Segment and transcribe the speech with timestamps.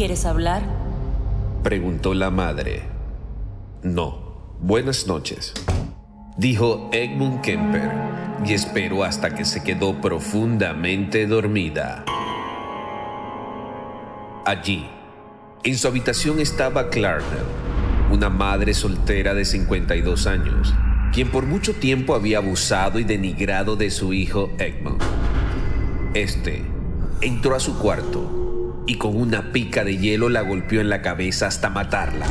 [0.00, 0.62] ¿Quieres hablar?
[1.62, 2.84] Preguntó la madre.
[3.82, 4.56] No.
[4.58, 5.52] Buenas noches.
[6.38, 7.90] Dijo Edmund Kemper
[8.46, 12.06] y esperó hasta que se quedó profundamente dormida.
[14.46, 14.88] Allí,
[15.64, 17.44] en su habitación estaba Clarnell,
[18.10, 20.72] una madre soltera de 52 años,
[21.12, 25.02] quien por mucho tiempo había abusado y denigrado de su hijo Egmont.
[26.14, 26.62] Este
[27.20, 28.39] entró a su cuarto
[28.86, 32.26] y con una pica de hielo la golpeó en la cabeza hasta matarla.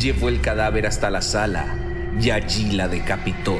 [0.00, 1.78] Llevó el cadáver hasta la sala
[2.20, 3.54] y allí la decapitó.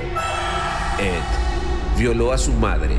[0.98, 2.96] Ed violó a su madre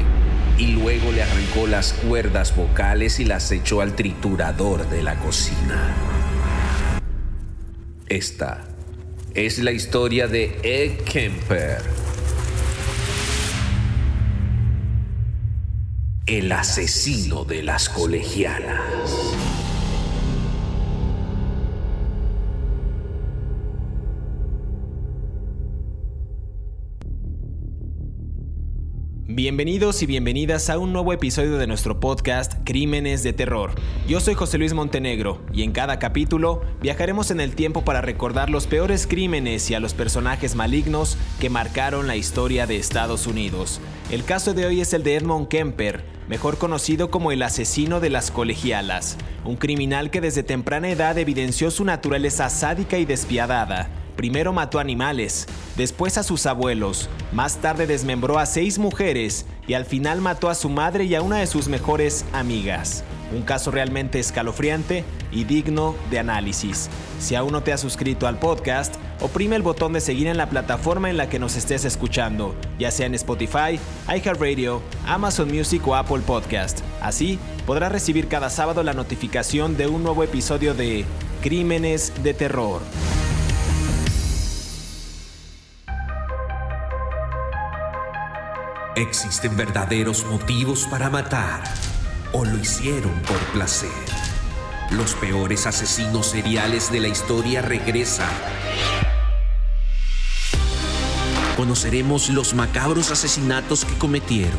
[0.57, 5.93] y luego le arrancó las cuerdas vocales y las echó al triturador de la cocina.
[8.07, 8.63] Esta
[9.33, 11.81] es la historia de Ed Kemper,
[16.27, 19.56] el asesino de las colegialas.
[29.37, 33.75] Bienvenidos y bienvenidas a un nuevo episodio de nuestro podcast Crímenes de Terror.
[34.07, 38.49] Yo soy José Luis Montenegro y en cada capítulo viajaremos en el tiempo para recordar
[38.49, 43.79] los peores crímenes y a los personajes malignos que marcaron la historia de Estados Unidos.
[44.09, 48.09] El caso de hoy es el de Edmond Kemper, mejor conocido como el asesino de
[48.09, 54.51] las colegialas, un criminal que desde temprana edad evidenció su naturaleza sádica y despiadada Primero
[54.51, 60.21] mató animales, después a sus abuelos, más tarde desmembró a seis mujeres y al final
[60.21, 63.03] mató a su madre y a una de sus mejores amigas.
[63.31, 66.89] Un caso realmente escalofriante y digno de análisis.
[67.19, 70.49] Si aún no te has suscrito al podcast, oprime el botón de seguir en la
[70.49, 75.95] plataforma en la que nos estés escuchando, ya sea en Spotify, iHeartRadio, Amazon Music o
[75.95, 76.79] Apple Podcast.
[77.01, 77.37] Así
[77.67, 81.05] podrás recibir cada sábado la notificación de un nuevo episodio de
[81.43, 82.81] Crímenes de Terror.
[88.97, 91.63] ¿Existen verdaderos motivos para matar
[92.33, 93.91] o lo hicieron por placer?
[94.89, 98.27] Los peores asesinos seriales de la historia regresan.
[101.55, 104.57] Conoceremos los macabros asesinatos que cometieron,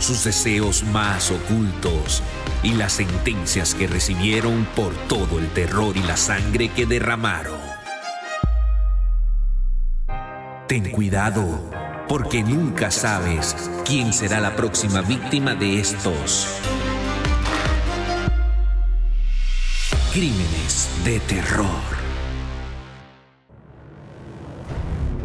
[0.00, 2.22] sus deseos más ocultos
[2.62, 7.58] y las sentencias que recibieron por todo el terror y la sangre que derramaron.
[10.68, 13.56] Ten cuidado porque nunca sabes
[13.86, 16.46] quién será la próxima víctima de estos
[20.12, 21.66] crímenes de terror.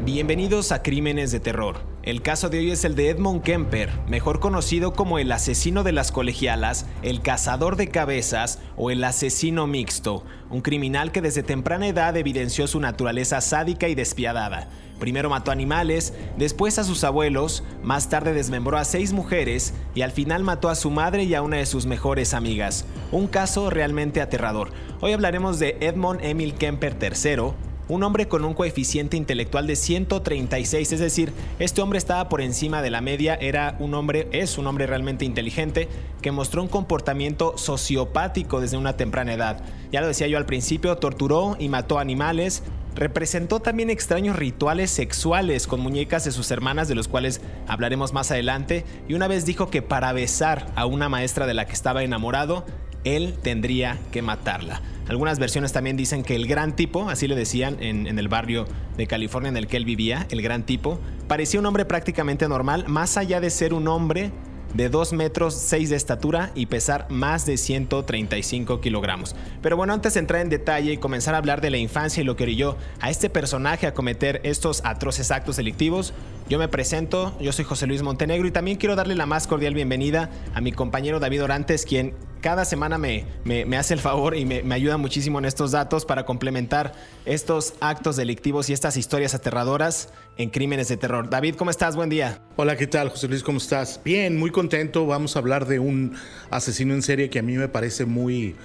[0.05, 1.75] Bienvenidos a Crímenes de Terror.
[2.03, 5.91] El caso de hoy es el de Edmond Kemper, mejor conocido como el asesino de
[5.91, 11.85] las colegialas, el cazador de cabezas o el asesino mixto, un criminal que desde temprana
[11.85, 14.69] edad evidenció su naturaleza sádica y despiadada.
[14.99, 20.11] Primero mató animales, después a sus abuelos, más tarde desmembró a seis mujeres y al
[20.11, 22.85] final mató a su madre y a una de sus mejores amigas.
[23.11, 24.71] Un caso realmente aterrador.
[24.99, 27.53] Hoy hablaremos de Edmond Emil Kemper III,
[27.87, 32.81] un hombre con un coeficiente intelectual de 136, es decir, este hombre estaba por encima
[32.81, 35.87] de la media, era un hombre, es un hombre realmente inteligente,
[36.21, 39.63] que mostró un comportamiento sociopático desde una temprana edad.
[39.91, 42.63] Ya lo decía yo al principio, torturó y mató animales,
[42.95, 48.31] representó también extraños rituales sexuales con muñecas de sus hermanas, de los cuales hablaremos más
[48.31, 52.03] adelante, y una vez dijo que para besar a una maestra de la que estaba
[52.03, 52.65] enamorado,
[53.03, 54.81] él tendría que matarla.
[55.09, 58.65] Algunas versiones también dicen que el gran tipo, así le decían en, el barrio
[58.97, 62.85] de California en el que él vivía, el gran tipo, parecía un hombre prácticamente normal,
[62.87, 64.31] más allá de ser un hombre
[64.73, 69.33] de 2 metros 6 de estatura y pesar más de 135 kilogramos.
[69.61, 72.25] Pero bueno, antes de entrar en detalle y comenzar a hablar de la infancia y
[72.25, 76.13] lo que orilló a este personaje a cometer estos atroces actos delictivos,
[76.49, 79.73] yo me presento, yo soy José Luis Montenegro y también quiero darle la más cordial
[79.73, 84.45] bienvenida a mi compañero David Orantes, quien cada semana me, me, hace el favor y
[84.45, 86.93] me, me, ayuda muchísimo en estos datos para complementar
[87.25, 91.29] estos actos delictivos y estas historias aterradoras en crímenes de terror.
[91.29, 91.95] David, ¿cómo estás?
[91.95, 92.41] Buen día.
[92.55, 93.43] Hola, ¿qué tal, José Luis?
[93.43, 93.99] ¿Cómo estás?
[94.03, 95.05] Bien, muy contento.
[95.05, 96.15] Vamos a hablar de un
[96.49, 98.55] asesino en serie que a mí me parece muy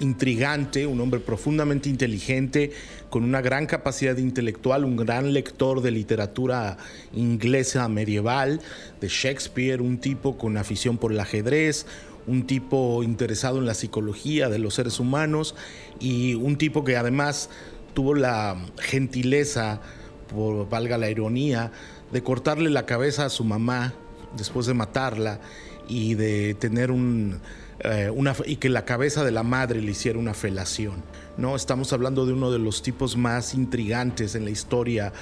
[0.00, 2.72] intrigante, un hombre profundamente inteligente,
[3.10, 6.78] con una gran capacidad intelectual, un gran lector de literatura
[7.12, 8.60] inglesa medieval,
[9.00, 11.86] de Shakespeare, un tipo con afición por el ajedrez,
[12.26, 15.54] un tipo interesado en la psicología de los seres humanos
[16.00, 17.50] y un tipo que además
[17.94, 19.80] tuvo la gentileza,
[20.32, 21.72] por valga la ironía,
[22.12, 23.94] de cortarle la cabeza a su mamá
[24.36, 25.40] después de matarla
[25.88, 27.40] y de tener un
[27.84, 31.02] eh, una, y que la cabeza de la madre le hiciera una felación.
[31.36, 31.56] ¿No?
[31.56, 35.12] Estamos hablando de uno de los tipos más intrigantes en la historia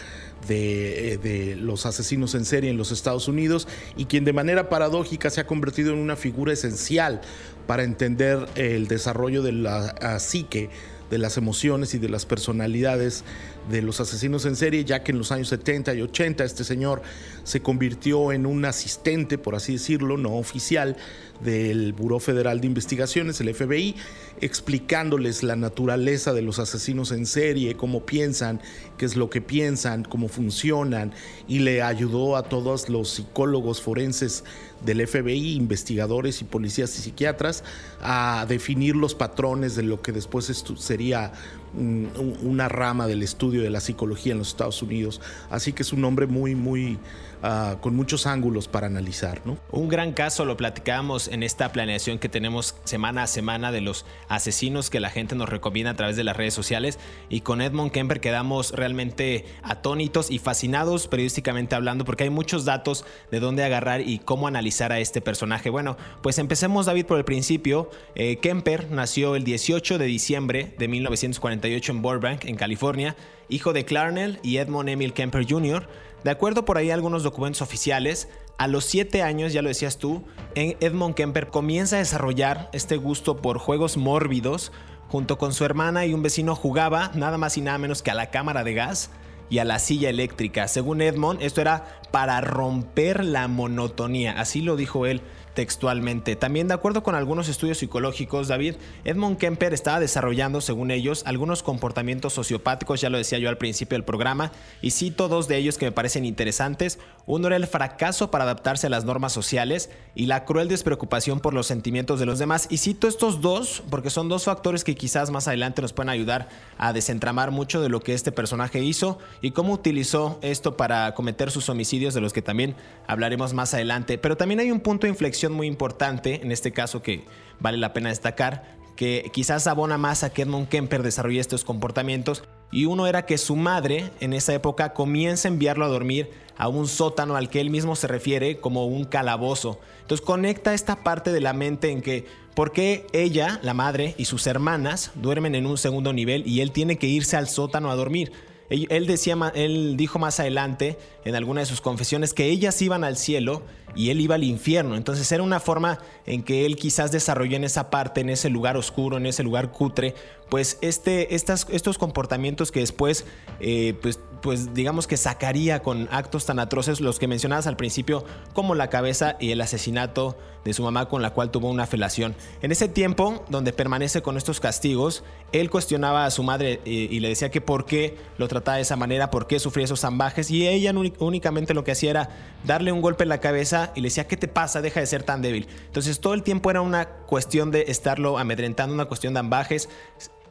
[0.48, 4.68] de, eh, de, los asesinos en serie en los Estados Unidos y quien de manera
[4.68, 7.20] paradójica se ha convertido en una figura esencial
[7.66, 10.70] para entender el desarrollo de la psique
[11.10, 13.24] de las emociones y de las personalidades
[13.68, 17.02] de los asesinos en serie, ya que en los años 70 y 80 este señor
[17.44, 20.96] se convirtió en un asistente, por así decirlo, no oficial,
[21.40, 23.96] del Buró Federal de Investigaciones, el FBI,
[24.40, 28.60] explicándoles la naturaleza de los asesinos en serie, cómo piensan,
[28.98, 31.12] qué es lo que piensan, cómo funcionan,
[31.48, 34.44] y le ayudó a todos los psicólogos forenses
[34.84, 37.64] del FBI, investigadores y policías y psiquiatras,
[38.02, 41.32] a definir los patrones de lo que después sería
[41.74, 45.20] una rama del estudio de la psicología en los Estados Unidos.
[45.50, 46.98] Así que es un hombre muy, muy
[47.42, 49.40] Ah, con muchos ángulos para analizar.
[49.46, 49.56] ¿no?
[49.70, 54.04] Un gran caso lo platicamos en esta planeación que tenemos semana a semana de los
[54.28, 56.98] asesinos que la gente nos recomienda a través de las redes sociales
[57.30, 63.06] y con Edmond Kemper quedamos realmente atónitos y fascinados periodísticamente hablando porque hay muchos datos
[63.30, 65.70] de dónde agarrar y cómo analizar a este personaje.
[65.70, 67.90] Bueno, pues empecemos David por el principio.
[68.16, 73.16] Eh, Kemper nació el 18 de diciembre de 1948 en Burbank, en California,
[73.48, 75.88] hijo de Clarnell y Edmond Emil Kemper Jr.
[76.24, 78.28] De acuerdo por ahí algunos documentos oficiales,
[78.58, 80.24] a los 7 años, ya lo decías tú,
[80.54, 84.72] Edmond Kemper comienza a desarrollar este gusto por juegos mórbidos.
[85.08, 88.14] Junto con su hermana y un vecino jugaba nada más y nada menos que a
[88.14, 89.10] la cámara de gas
[89.48, 90.68] y a la silla eléctrica.
[90.68, 95.22] Según Edmond, esto era para romper la monotonía, así lo dijo él
[95.60, 96.36] textualmente.
[96.36, 101.62] También de acuerdo con algunos estudios psicológicos, David, Edmond Kemper estaba desarrollando, según ellos, algunos
[101.62, 105.76] comportamientos sociopáticos, ya lo decía yo al principio del programa, y cito dos de ellos
[105.76, 106.98] que me parecen interesantes.
[107.26, 111.52] Uno era el fracaso para adaptarse a las normas sociales y la cruel despreocupación por
[111.52, 112.66] los sentimientos de los demás.
[112.70, 116.48] Y cito estos dos porque son dos factores que quizás más adelante nos pueden ayudar
[116.78, 121.50] a desentramar mucho de lo que este personaje hizo y cómo utilizó esto para cometer
[121.50, 122.76] sus homicidios, de los que también
[123.06, 124.16] hablaremos más adelante.
[124.16, 127.24] Pero también hay un punto de inflexión muy importante, en este caso que
[127.58, 132.44] vale la pena destacar, que quizás abona más a que Edmund Kemper desarrolle estos comportamientos.
[132.72, 136.68] Y uno era que su madre en esa época comienza a enviarlo a dormir a
[136.68, 139.80] un sótano al que él mismo se refiere como un calabozo.
[140.02, 144.26] Entonces conecta esta parte de la mente en que por qué ella, la madre y
[144.26, 147.96] sus hermanas duermen en un segundo nivel y él tiene que irse al sótano a
[147.96, 148.32] dormir.
[148.68, 153.16] Él, decía, él dijo más adelante en alguna de sus confesiones que ellas iban al
[153.16, 153.62] cielo
[153.94, 154.96] y él iba al infierno.
[154.96, 158.76] Entonces era una forma en que él quizás desarrolló en esa parte, en ese lugar
[158.76, 160.14] oscuro, en ese lugar cutre,
[160.50, 163.24] pues este, estas, estos comportamientos que después,
[163.60, 168.24] eh, pues, pues digamos que sacaría con actos tan atroces, los que mencionabas al principio,
[168.52, 172.34] como la cabeza y el asesinato de su mamá con la cual tuvo una felación.
[172.62, 175.22] En ese tiempo, donde permanece con estos castigos,
[175.52, 178.82] él cuestionaba a su madre y, y le decía que por qué lo trataba de
[178.82, 182.28] esa manera, por qué sufría esos zambajes, y ella únicamente lo que hacía era
[182.64, 184.82] darle un golpe en la cabeza y le decía, ¿qué te pasa?
[184.82, 185.66] Deja de ser tan débil.
[185.86, 189.88] Entonces todo el tiempo era una cuestión de estarlo amedrentando, una cuestión de ambajes.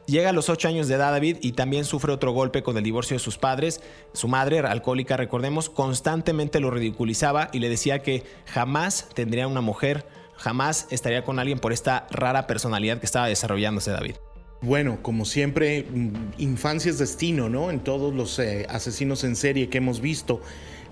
[0.06, 2.82] Llega a los 8 años de edad David y también sufre otro golpe con el
[2.82, 3.80] divorcio de sus padres.
[4.12, 10.06] Su madre, alcohólica, recordemos, constantemente lo ridiculizaba y le decía que jamás tendría una mujer,
[10.36, 14.16] jamás estaría con alguien por esta rara personalidad que estaba desarrollándose David.
[14.62, 17.70] Bueno, como siempre, mm, infancia es destino, ¿no?
[17.70, 20.42] En todos los eh, asesinos en serie que hemos visto.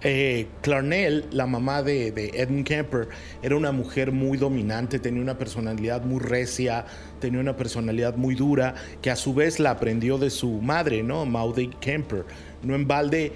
[0.00, 3.08] Eh, Clarnell, la mamá de, de, Edmund Kemper,
[3.42, 6.86] era una mujer muy dominante, tenía una personalidad muy recia,
[7.20, 11.26] tenía una personalidad muy dura, que a su vez la aprendió de su madre, ¿no?
[11.26, 12.24] Maudie Kemper.
[12.62, 13.32] No en balde,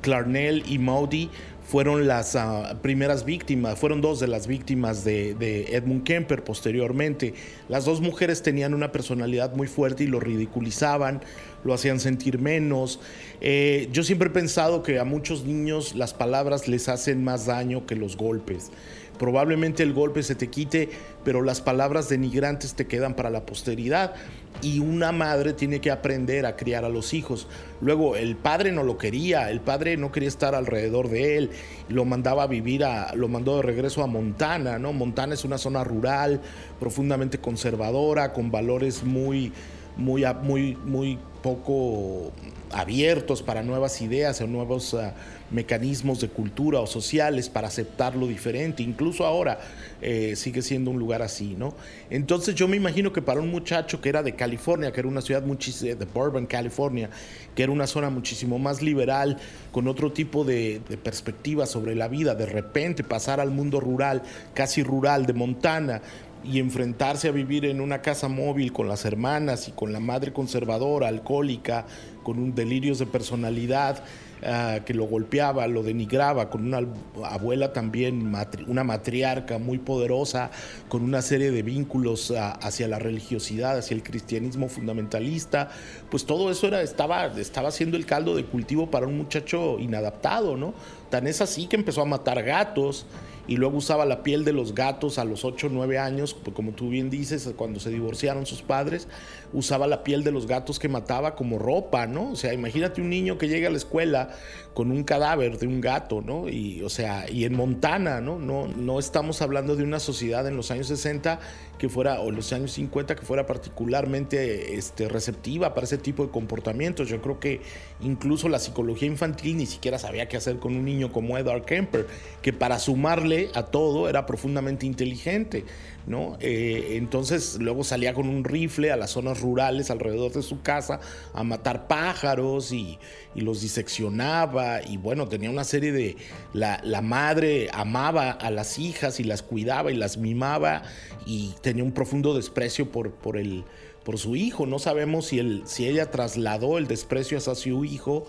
[0.00, 1.30] Clarnell y Maudie
[1.66, 5.34] fueron las ah, primeras víctimas, fueron dos de las víctimas de,
[5.72, 7.34] Edmund Kemper posteriormente.
[7.68, 11.22] Las dos mujeres tenían una personalidad muy fuerte y lo ridiculizaban,
[11.64, 13.00] lo hacían sentir menos.
[13.40, 17.84] Eh, yo siempre he pensado que a muchos niños las palabras les hacen más daño
[17.86, 18.70] que los golpes.
[19.18, 20.90] Probablemente el golpe se te quite,
[21.24, 24.14] pero las palabras denigrantes te quedan para la posteridad
[24.62, 27.46] y una madre tiene que aprender a criar a los hijos.
[27.80, 31.50] Luego, el padre no lo quería, el padre no quería estar alrededor de él,
[31.88, 34.92] lo mandaba a vivir, a, lo mandó de regreso a Montana, ¿no?
[34.92, 36.40] Montana es una zona rural,
[36.80, 39.52] profundamente conservadora, con valores muy,
[39.96, 42.32] muy, muy, muy poco
[42.70, 45.14] abiertos para nuevas ideas o nuevos ah,
[45.50, 48.82] mecanismos de cultura o sociales para aceptar lo diferente.
[48.82, 49.60] Incluso ahora
[50.02, 51.74] eh, sigue siendo un lugar así, ¿no?
[52.10, 55.22] Entonces yo me imagino que para un muchacho que era de California, que era una
[55.22, 57.10] ciudad muchísimo, de Bourbon, California,
[57.54, 59.38] que era una zona muchísimo más liberal,
[59.72, 64.22] con otro tipo de, de perspectiva sobre la vida, de repente pasar al mundo rural,
[64.54, 66.02] casi rural de Montana,
[66.44, 70.32] y enfrentarse a vivir en una casa móvil con las hermanas y con la madre
[70.32, 71.86] conservadora, alcohólica,
[72.22, 74.04] con un delirios de personalidad
[74.44, 76.80] ah, que lo golpeaba, lo denigraba, con una
[77.24, 78.32] abuela también,
[78.66, 80.50] una matriarca muy poderosa,
[80.88, 85.70] con una serie de vínculos ah, hacia la religiosidad, hacia el cristianismo fundamentalista,
[86.10, 90.56] pues todo eso era, estaba, estaba siendo el caldo de cultivo para un muchacho inadaptado,
[90.56, 90.74] ¿no?
[91.10, 93.06] Tan es así que empezó a matar gatos
[93.48, 96.54] y luego usaba la piel de los gatos a los 8 o 9 años, pues,
[96.54, 99.06] como tú bien dices, cuando se divorciaron sus padres,
[99.52, 102.32] usaba la piel de los gatos que mataba como ropa, ¿no?
[102.32, 104.30] O sea, imagínate un niño que llega a la escuela
[104.76, 106.50] con un cadáver de un gato, ¿no?
[106.50, 108.38] Y, o sea, y en Montana, ¿no?
[108.38, 111.40] No, no estamos hablando de una sociedad en los años 60
[111.78, 116.30] que fuera, o los años 50 que fuera particularmente este, receptiva para ese tipo de
[116.30, 117.08] comportamientos.
[117.08, 117.62] Yo creo que
[118.02, 122.06] incluso la psicología infantil ni siquiera sabía qué hacer con un niño como Edward Kemper,
[122.42, 125.64] que para sumarle a todo era profundamente inteligente.
[126.06, 126.36] ¿No?
[126.40, 131.00] Eh, entonces luego salía con un rifle a las zonas rurales alrededor de su casa
[131.34, 132.98] a matar pájaros y,
[133.34, 136.16] los diseccionaba y bueno, tenía una serie de...
[136.54, 140.84] La, la, madre amaba a las hijas y las cuidaba y las mimaba
[141.26, 143.64] y tenía un profundo desprecio por, por, el,
[144.04, 144.64] por su hijo.
[144.64, 148.26] No sabemos si, el, si ella trasladó el desprecio hacia su hijo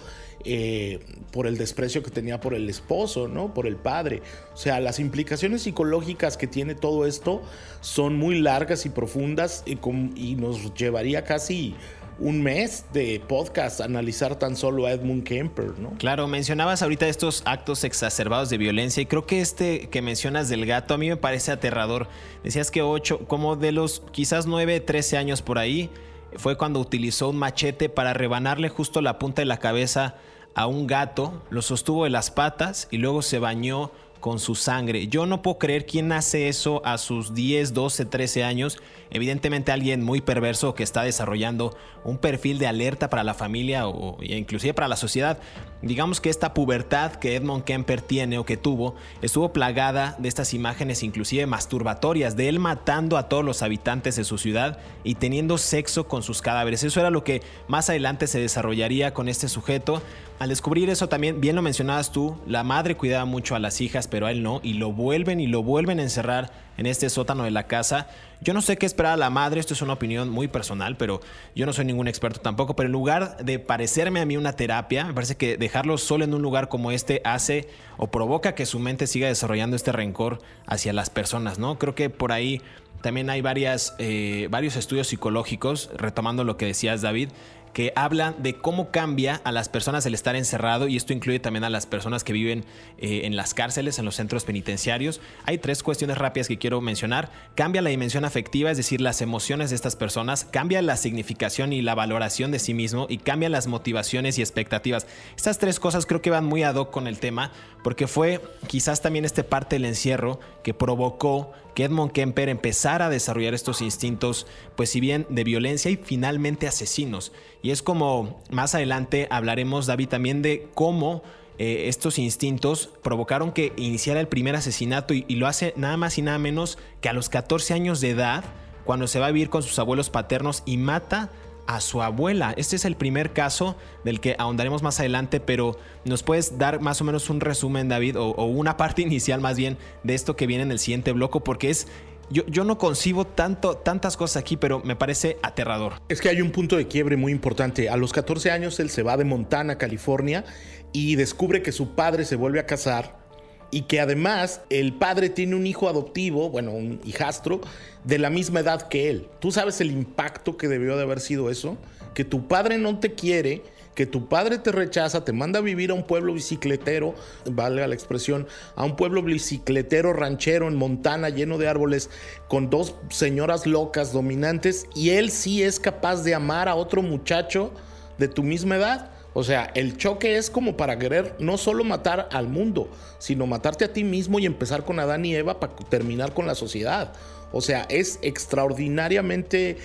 [0.49, 0.99] eh,
[1.33, 3.53] por el desprecio que tenía por el esposo, ¿no?
[3.53, 4.21] Por el padre.
[4.53, 7.41] O sea, las implicaciones psicológicas que tiene todo esto
[7.81, 11.75] son muy largas y profundas y, nos llevaría casi
[12.17, 15.91] un mes de podcast analizar tan solo a Edmund Kemper, ¿no?
[15.97, 20.65] Claro, mencionabas ahorita estos actos exacerbados de violencia y creo que este que mencionas del
[20.65, 22.07] gato a mí me parece aterrador.
[22.45, 25.89] Decías que ocho, como de los quizás nueve, trece años por ahí,
[26.37, 30.15] fue cuando utilizó un machete para rebanarle justo la punta de la cabeza
[30.57, 35.07] a un gato, lo sostuvo de las patas y luego se bañó con su sangre.
[35.07, 38.79] Yo no puedo creer quién hace eso a sus 10, 12, 13 años.
[39.09, 44.17] Evidentemente alguien muy perverso que está desarrollando un perfil de alerta para la familia o
[44.21, 45.39] inclusive para la sociedad.
[45.81, 50.53] Digamos que esta pubertad que Edmond Kemper tiene o que tuvo estuvo plagada de estas
[50.53, 55.57] imágenes inclusive masturbatorias de él matando a todos los habitantes de su ciudad y teniendo
[55.57, 56.83] sexo con sus cadáveres.
[56.83, 60.01] Eso era lo que más adelante se desarrollaría con este sujeto.
[60.39, 64.07] Al descubrir eso también, bien lo mencionabas tú, la madre cuidaba mucho a las hijas,
[64.07, 67.43] pero a él no, y lo vuelven y lo vuelven a encerrar en este sótano
[67.43, 68.07] de la casa.
[68.39, 71.21] Yo no sé qué esperar a la madre, esto es una opinión muy personal, pero
[71.55, 75.05] yo no soy ningún experto tampoco, pero en lugar de parecerme a mí una terapia,
[75.05, 77.67] me parece que dejarlo solo en un lugar como este hace
[77.97, 81.79] o provoca que su mente siga desarrollando este rencor hacia las personas, ¿no?
[81.79, 82.61] Creo que por ahí
[83.01, 87.29] también hay varias, eh, varios estudios psicológicos, retomando lo que decías David,
[87.77, 91.63] que hablan de cómo cambia a las personas el estar encerrado y esto incluye también
[91.63, 92.65] a las personas que viven
[92.97, 95.21] eh, en las cárceles, en los centros penitenciarios.
[95.45, 97.29] Hay tres cuestiones rápidas que quiero mencionar.
[97.53, 101.83] Cambia la dimensión afectiva, es decir, las emociones de estas personas, cambia la significación y
[101.83, 105.05] la valoración de sí mismo y cambia las motivaciones y expectativas.
[105.35, 107.51] Estas tres cosas creo que van muy ad hoc con el tema
[107.83, 111.51] porque fue quizás también este parte del encierro que provocó
[111.83, 117.31] Edmond Kemper empezara a desarrollar estos instintos, pues si bien de violencia y finalmente asesinos.
[117.61, 121.23] Y es como más adelante hablaremos, David, también de cómo
[121.59, 126.17] eh, estos instintos provocaron que iniciara el primer asesinato y, y, lo hace nada más
[126.17, 128.43] y nada menos que a los 14 años de edad,
[128.85, 131.31] cuando se va a vivir con sus abuelos paternos y mata
[131.67, 132.53] a su abuela.
[132.57, 137.01] Este es el primer caso del que ahondaremos más adelante, pero ¿nos puedes dar más
[137.01, 140.63] o menos un resumen, David, o, una parte inicial más bien de esto que viene
[140.63, 141.39] en el siguiente bloque?
[141.39, 141.87] Porque es
[142.29, 145.93] yo, yo, no concibo tanto, tantas cosas aquí, pero me parece aterrador.
[146.09, 147.89] Es que hay un punto de quiebre muy importante.
[147.89, 150.43] A los 14 años él se va de Montana, California,
[150.91, 153.26] y descubre que su padre se vuelve a casar
[153.71, 157.61] y que además el padre tiene un hijo adoptivo, bueno, un hijastro,
[158.03, 159.27] de la misma edad que él.
[159.39, 161.77] ¿Tú sabes el impacto que debió de haber sido eso?
[162.13, 163.63] Que tu padre no te quiere,
[163.97, 167.95] que tu padre te rechaza, te manda a vivir a un pueblo bicicletero, valga la
[167.95, 172.09] expresión, a un pueblo bicicletero ranchero en Montana lleno de árboles,
[172.47, 177.71] con dos señoras locas dominantes, y él sí es capaz de amar a otro muchacho
[178.19, 179.16] de tu misma edad.
[179.39, 182.89] O sea, el choque es como para querer no solo matar al mundo,
[183.19, 186.55] sino matarte a ti mismo y empezar con Adán y Eva para terminar con la
[186.55, 187.13] sociedad.
[187.51, 189.77] O sea, es extraordinariamente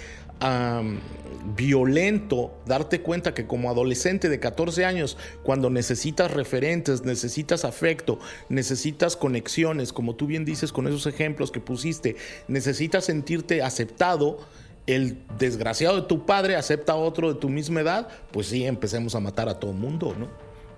[1.54, 8.18] violento darte cuenta que como adolescente de 14 años, cuando necesitas referentes, necesitas afecto,
[8.48, 12.16] necesitas conexiones, como tú bien dices con esos ejemplos que pusiste,
[12.48, 14.38] necesitas sentirte aceptado,
[14.86, 19.14] el desgraciado de tu padre acepta a otro de tu misma edad, pues sí, empecemos
[19.14, 20.28] a matar a todo mundo, ¿no?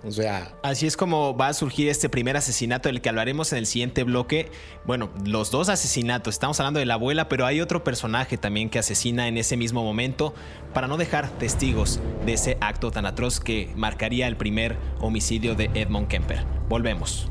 [0.06, 0.52] O sea.
[0.62, 4.04] Así es como va a surgir este primer asesinato del que hablaremos en el siguiente
[4.04, 4.50] bloque.
[4.84, 6.34] Bueno, los dos asesinatos.
[6.34, 9.82] Estamos hablando de la abuela, pero hay otro personaje también que asesina en ese mismo
[9.82, 10.34] momento
[10.74, 15.70] para no dejar testigos de ese acto tan atroz que marcaría el primer homicidio de
[15.74, 16.44] Edmond Kemper.
[16.68, 17.30] Volvemos.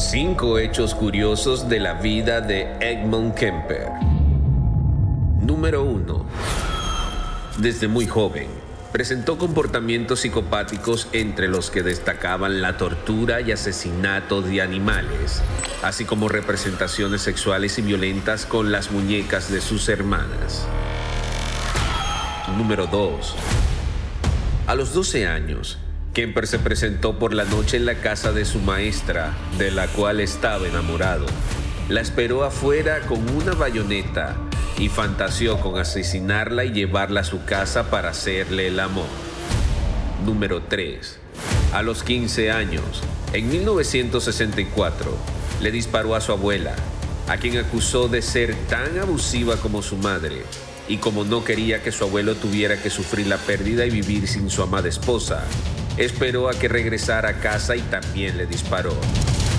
[0.00, 3.90] Cinco hechos curiosos de la vida de Edmund Kemper.
[5.42, 6.24] Número 1.
[7.58, 8.48] Desde muy joven,
[8.92, 15.42] presentó comportamientos psicopáticos entre los que destacaban la tortura y asesinato de animales,
[15.82, 20.66] así como representaciones sexuales y violentas con las muñecas de sus hermanas.
[22.56, 23.36] Número 2.
[24.66, 25.78] A los 12 años,
[26.14, 30.18] Kemper se presentó por la noche en la casa de su maestra, de la cual
[30.18, 31.26] estaba enamorado.
[31.88, 34.36] La esperó afuera con una bayoneta
[34.76, 39.06] y fantaseó con asesinarla y llevarla a su casa para hacerle el amor.
[40.26, 41.16] Número 3.
[41.74, 42.82] A los 15 años,
[43.32, 45.16] en 1964,
[45.60, 46.74] le disparó a su abuela,
[47.28, 50.42] a quien acusó de ser tan abusiva como su madre,
[50.88, 54.50] y como no quería que su abuelo tuviera que sufrir la pérdida y vivir sin
[54.50, 55.44] su amada esposa,
[56.00, 58.94] Esperó a que regresara a casa y también le disparó.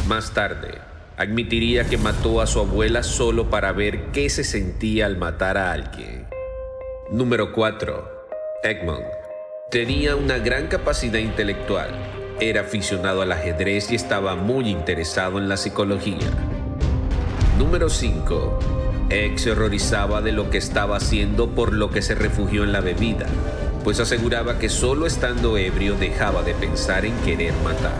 [0.08, 0.80] Más tarde,
[1.16, 5.72] admitiría que mató a su abuela solo para ver qué se sentía al matar a
[5.72, 6.26] alguien.
[7.12, 8.26] Número 4.
[8.64, 9.06] Egmont.
[9.70, 11.92] Tenía una gran capacidad intelectual.
[12.40, 16.28] Era aficionado al ajedrez y estaba muy interesado en la psicología.
[17.60, 19.08] Número 5.
[19.12, 22.82] Egg se horrorizaba de lo que estaba haciendo por lo que se refugió en la
[22.82, 23.28] bebida
[23.84, 27.96] pues aseguraba que solo estando ebrio dejaba de pensar en querer matar.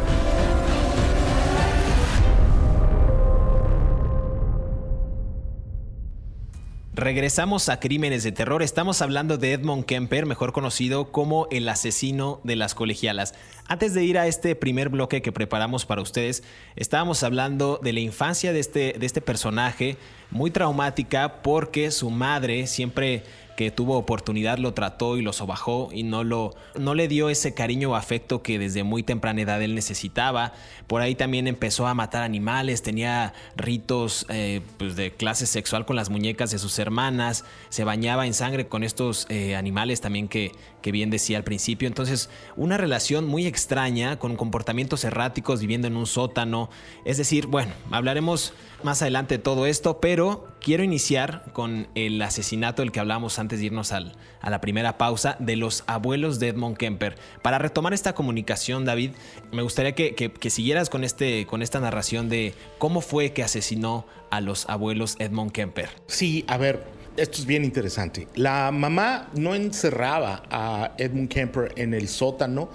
[7.02, 8.62] Regresamos a Crímenes de Terror.
[8.62, 13.34] Estamos hablando de Edmond Kemper, mejor conocido como el asesino de las colegialas.
[13.66, 16.44] Antes de ir a este primer bloque que preparamos para ustedes,
[16.76, 19.98] estábamos hablando de la infancia de este, de este personaje,
[20.30, 23.24] muy traumática porque su madre siempre
[23.62, 27.54] que tuvo oportunidad lo trató y lo sobajó y no, lo, no le dio ese
[27.54, 30.54] cariño o afecto que desde muy temprana edad él necesitaba.
[30.88, 35.96] Por ahí también empezó a matar animales, tenía ritos eh, pues de clase sexual con
[35.96, 40.54] las muñecas de sus hermanas, se bañaba en sangre con estos eh, animales también que,
[40.82, 41.88] que bien decía al principio.
[41.88, 46.70] Entonces, una relación muy extraña, con comportamientos erráticos, viviendo en un sótano.
[47.06, 52.82] Es decir, bueno, hablaremos más adelante de todo esto, pero quiero iniciar con el asesinato
[52.82, 56.50] del que hablamos antes de irnos al, a la primera pausa de los abuelos de
[56.50, 57.18] Edmond Kemper.
[57.42, 59.12] Para retomar esta comunicación, David,
[59.52, 64.06] me gustaría que, que, siguieras con, este, con esta narración de cómo fue que asesinó
[64.30, 65.90] a los abuelos Edmond Kemper.
[66.08, 66.86] Sí, a ver,
[67.22, 68.28] esto es bien interesante.
[68.36, 72.70] La mamá no encerraba a Edmund Kemper en el sótano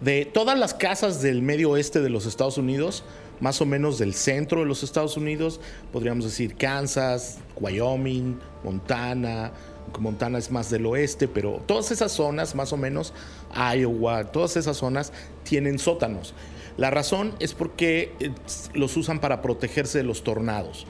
[0.00, 3.04] de todas las casas del medio oeste de los Estados Unidos
[3.42, 5.60] más o menos del centro de los Estados Unidos,
[5.92, 9.50] podríamos decir Kansas, Wyoming, Montana,
[9.98, 13.12] Montana es más del oeste, pero todas esas zonas, más o menos,
[13.52, 16.34] Iowa, todas esas zonas tienen sótanos.
[16.76, 18.30] La razón es porque eh,
[18.74, 20.86] los usan para protegerse de los tornados.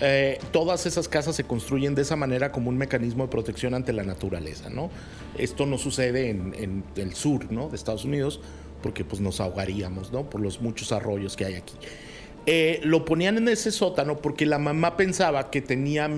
[0.00, 3.92] Eh, todas esas casas se construyen de esa manera como un mecanismo de protección ante
[3.92, 4.90] la naturaleza, ¿no?
[5.38, 7.68] Esto no sucede en, el sur, ¿no?
[7.68, 8.40] De Estados Unidos,
[8.82, 10.28] porque pues nos ahogaríamos, ¿no?
[10.28, 11.74] Por los muchos arroyos que hay aquí.
[12.44, 16.08] Eh, lo ponían en ese sótano porque la mamá pensaba que tenía,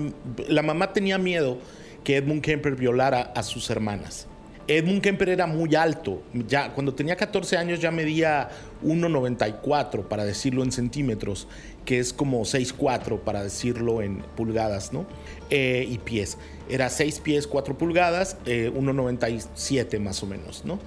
[0.47, 1.57] la mamá tenía miedo
[2.03, 4.27] que Edmund Kemper violara a sus hermanas.
[4.69, 8.49] Edmund Kemper era muy alto, ya cuando tenía 14 años ya medía
[8.83, 11.47] 1,94 para decirlo en centímetros,
[11.89, 15.07] que es como 6,4 para decirlo en pulgadas, ¿no?
[15.49, 16.37] Eh, y pies.
[16.69, 20.77] Era 6 pies 4 pulgadas, 1,97 eh, más o menos, ¿no?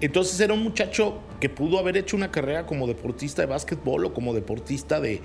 [0.00, 4.12] Entonces era un muchacho que pudo haber hecho una carrera como deportista de básquetbol o
[4.12, 5.20] como deportista de,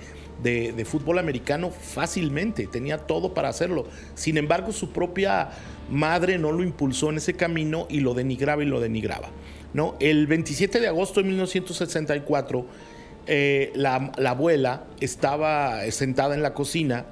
[0.84, 3.88] fútbol americano fácilmente, tenía todo para hacerlo.
[4.14, 5.50] Sin embargo, su propia
[5.90, 9.30] madre no lo impulsó en ese camino y lo denigraba y lo denigraba.
[9.72, 9.96] ¿no?
[9.98, 12.66] El 27 de agosto de 1964,
[13.26, 17.06] eh, la, abuela estaba sentada en la cocina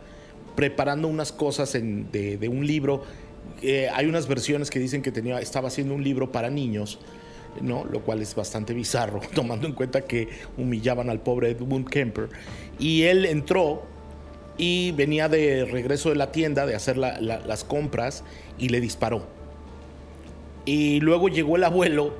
[0.54, 3.02] preparando unas cosas de, un libro.
[3.62, 6.98] Eh, hay unas versiones que dicen que tenía, estaba haciendo un libro para niños
[7.60, 7.84] ¿no?
[7.84, 12.28] lo cual es bastante bizarro, tomando en cuenta que humillaban al pobre Edmund Kemper.
[12.78, 13.82] Y él entró
[14.56, 18.24] y venía de regreso de la tienda de hacer las compras
[18.58, 19.26] y le disparó.
[20.64, 22.14] Y luego llegó el abuelo,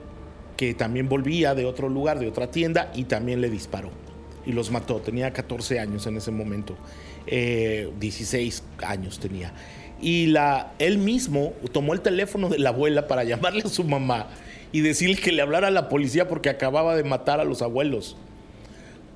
[0.56, 3.90] que también volvía de otro lugar, de otra tienda, y también le disparó.
[4.44, 5.00] y los mató.
[5.00, 6.76] Tenía 14 años en ese momento,
[7.26, 9.52] 16 eh, años tenía.
[10.00, 10.34] Y
[10.80, 14.26] él mismo tomó el teléfono de la abuela para llamarle a su mamá
[14.72, 18.16] y decirle que le hablara a la policía porque acababa de matar a los abuelos.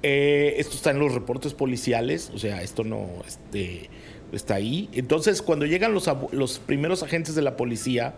[0.04, 3.90] Eh, esto está en los reportes policiales, o sea, esto no este,
[4.32, 4.88] está ahí.
[4.92, 8.14] Entonces, cuando llegan los primeros agentes de la policía,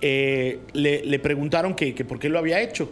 [0.00, 2.90] eh, le, preguntaron que, por qué lo había hecho.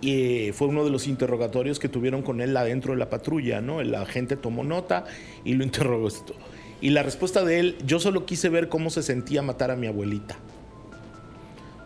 [0.00, 3.60] Y eh, fue uno de los interrogatorios que tuvieron con él adentro de la patrulla,
[3.60, 3.80] ¿no?
[3.80, 5.04] El agente tomó nota
[5.44, 6.08] y lo interrogó.
[6.80, 9.86] Y la respuesta de él, yo solo quise ver cómo se sentía matar a mi
[9.86, 10.36] abuelita.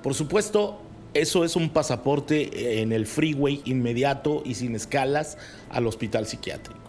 [0.03, 0.81] Por supuesto,
[1.13, 5.37] eso es un pasaporte en el freeway inmediato y sin escalas
[5.69, 6.81] al hospital psiquiátrico,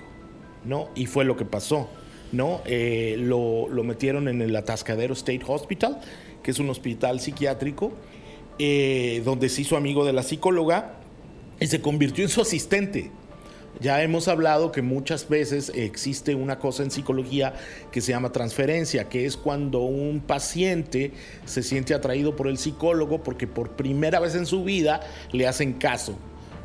[0.63, 0.89] ¿no?
[0.95, 1.89] Y fue lo que pasó,
[2.31, 2.61] ¿no?
[2.65, 5.99] Eh, lo metieron en el Atascadero State Hospital
[6.47, 7.91] que es un hospital psiquiátrico,
[8.57, 10.93] eh, donde se hizo amigo de la psicóloga
[11.59, 13.11] y se convirtió en su asistente.
[13.81, 17.53] Ya hemos hablado que muchas veces existe una cosa en psicología
[17.91, 21.11] que se llama transferencia, que es cuando un paciente
[21.43, 25.01] se siente atraído por el psicólogo porque por primera vez en su vida
[25.33, 26.17] le hacen caso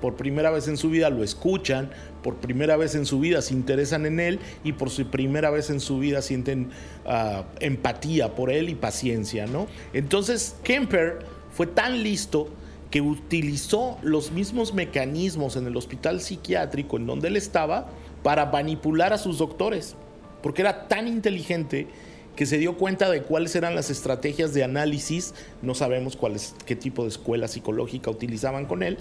[0.02, 3.54] por primera vez en su vida lo escuchan, por primera vez en su vida se
[3.54, 6.70] interesan en él y por su primera vez en su vida sienten
[7.06, 9.66] ah, empatía por él y paciencia, ¿no?
[9.92, 11.20] Entonces Kemper
[11.52, 12.48] fue tan listo
[12.90, 17.88] que utilizó los mismos mecanismos en el hospital psiquiátrico en donde él estaba
[18.22, 19.96] para manipular a sus doctores,
[20.42, 21.88] porque era tan inteligente
[22.36, 26.76] que se dio cuenta de cuáles eran las estrategias de análisis, no sabemos cuál qué
[26.76, 28.98] tipo de escuela psicológica utilizaban con él,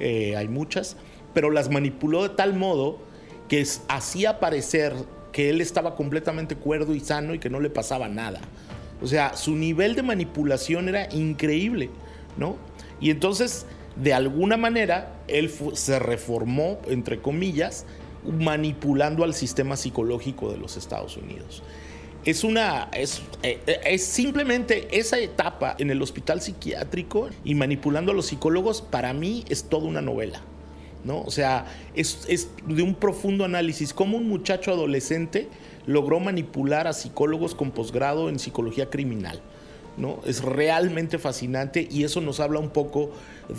[0.00, 0.96] eh, hay muchas,
[1.34, 2.98] pero las manipuló de tal modo
[3.48, 4.94] que hacía parecer
[5.32, 8.40] que él estaba completamente cuerdo y sano y que no le pasaba nada.
[9.00, 11.90] O sea, su nivel de manipulación era increíble,
[12.36, 12.56] ¿no?
[13.00, 17.86] Y entonces, de alguna manera, él se reformó, entre comillas,
[18.24, 21.62] manipulando al sistema psicológico de los Estados Unidos
[22.24, 28.14] es una es, eh, es, simplemente esa etapa en el hospital psiquiátrico y manipulando a
[28.14, 30.42] los psicólogos para mí es toda una novela
[31.04, 33.92] no o sea es, es de un profundo análisis.
[33.94, 35.48] Cómo un muchacho adolescente
[35.86, 39.40] logró manipular a psicólogos con posgrado en psicología criminal
[39.98, 40.20] ¿no?
[40.24, 43.10] Es realmente fascinante y eso nos habla un poco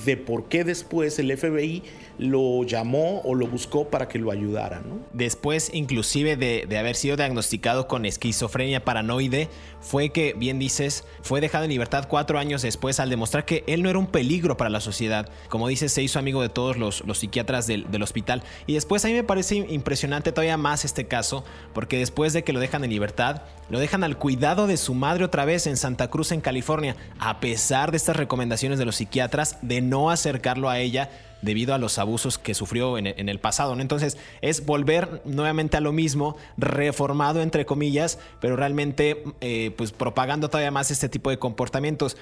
[0.06, 1.84] de por qué después el FBI
[2.18, 4.82] lo llamó o lo buscó para que lo ayudara.
[5.14, 9.48] Después, inclusive de, de, haber sido diagnosticado con esquizofrenia paranoide,
[9.80, 13.82] fue que, bien dices, fue dejado en libertad cuatro años después al demostrar que él
[13.82, 15.30] no era un peligro para la sociedad.
[15.48, 18.44] Como dices, se hizo amigo de todos los, los psiquiatras del, del hospital.
[18.68, 22.54] Y después a mí me parece impresionante todavía más este caso, porque después de que
[22.54, 26.10] lo dejan en libertad, lo dejan al cuidado de su madre otra vez en Santa
[26.10, 30.80] Cruz, en California, a pesar de estas recomendaciones de los psiquiatras de no acercarlo a
[30.80, 31.10] ella
[31.42, 33.76] debido a los abusos que sufrió en, el pasado.
[33.76, 33.82] ¿no?
[33.82, 40.50] Entonces es volver nuevamente a lo mismo, reformado entre comillas, pero realmente eh, pues propagando
[40.50, 42.18] todavía más este tipo de comportamientos.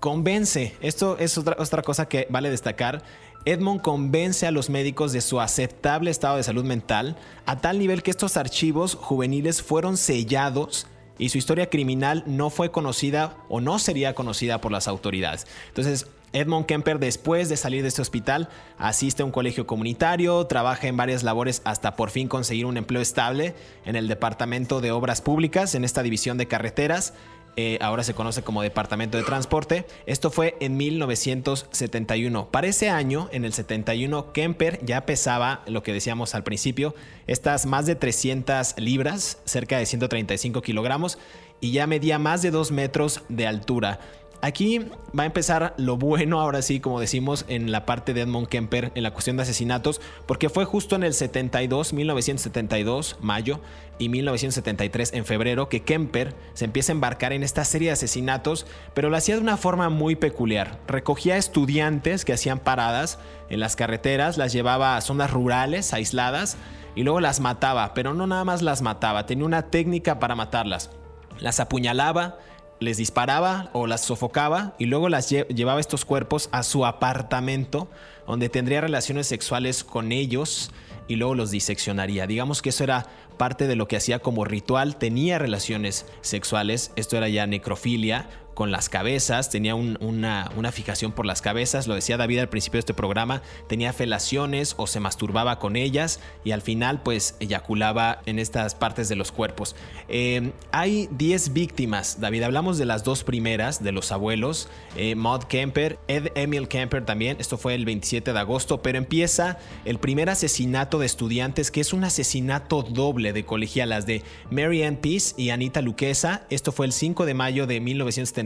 [0.00, 3.04] Convence, esto es otra, otra cosa que vale destacar,
[3.44, 8.02] Edmond convence a los médicos de su aceptable estado de salud mental a tal nivel
[8.02, 10.86] que estos archivos juveniles fueron sellados
[11.18, 15.46] y su historia criminal no fue conocida o no sería conocida por las autoridades.
[15.68, 18.48] Entonces, Edmond Kemper, después de salir de este hospital,
[18.78, 23.02] asiste a un colegio comunitario, trabaja en varias labores hasta por fin conseguir un empleo
[23.02, 27.12] estable en el Departamento de Obras Públicas, en esta división de carreteras.
[27.56, 29.84] Eh, ahora se conoce como Departamento de Transporte.
[30.06, 32.48] Esto fue en 1971.
[32.50, 36.94] Para ese año, en el 71, Kemper ya pesaba, lo que decíamos al principio,
[37.26, 41.18] estas más de 300 libras, cerca de 135 kilogramos,
[41.60, 44.00] y ya medía más de 2 metros de altura.
[44.44, 44.80] Aquí
[45.16, 48.90] va a empezar lo bueno, ahora sí, como decimos, en la parte de Edmond Kemper,
[48.96, 53.60] en la cuestión de asesinatos, porque fue justo en el 72, 1972, mayo,
[54.00, 58.66] y 1973, en febrero, que Kemper se empieza a embarcar en esta serie de asesinatos,
[58.94, 60.80] pero lo hacía de una forma muy peculiar.
[60.88, 66.56] Recogía estudiantes que hacían paradas en las carreteras, las llevaba a zonas rurales, aisladas,
[66.96, 70.90] y luego las mataba, pero no nada más las mataba, tenía una técnica para matarlas.
[71.38, 72.38] Las apuñalaba,
[72.82, 77.88] les disparaba o las sofocaba y luego las llevaba estos cuerpos a su apartamento
[78.26, 80.70] donde tendría relaciones sexuales con ellos
[81.08, 82.26] y luego los diseccionaría.
[82.26, 87.16] Digamos que eso era parte de lo que hacía como ritual, tenía relaciones sexuales, esto
[87.16, 92.16] era ya necrofilia, con las cabezas, tenía una, una, fijación por las cabezas, lo decía
[92.16, 96.62] David al principio de este programa, tenía felaciones o se masturbaba con ellas y al
[96.62, 99.74] final pues eyaculaba en estas partes de los cuerpos.
[100.08, 105.44] Eh, hay 10 víctimas, David, hablamos de las dos primeras, de los abuelos, eh, Maud
[105.44, 110.30] Kemper, Ed Emil Kemper también, esto fue el 27 de agosto, pero empieza el primer
[110.30, 115.50] asesinato de estudiantes que es un asesinato doble de colegialas de Mary Ann Peace y
[115.50, 118.41] Anita Luquesa, esto fue el 5 de mayo de 1970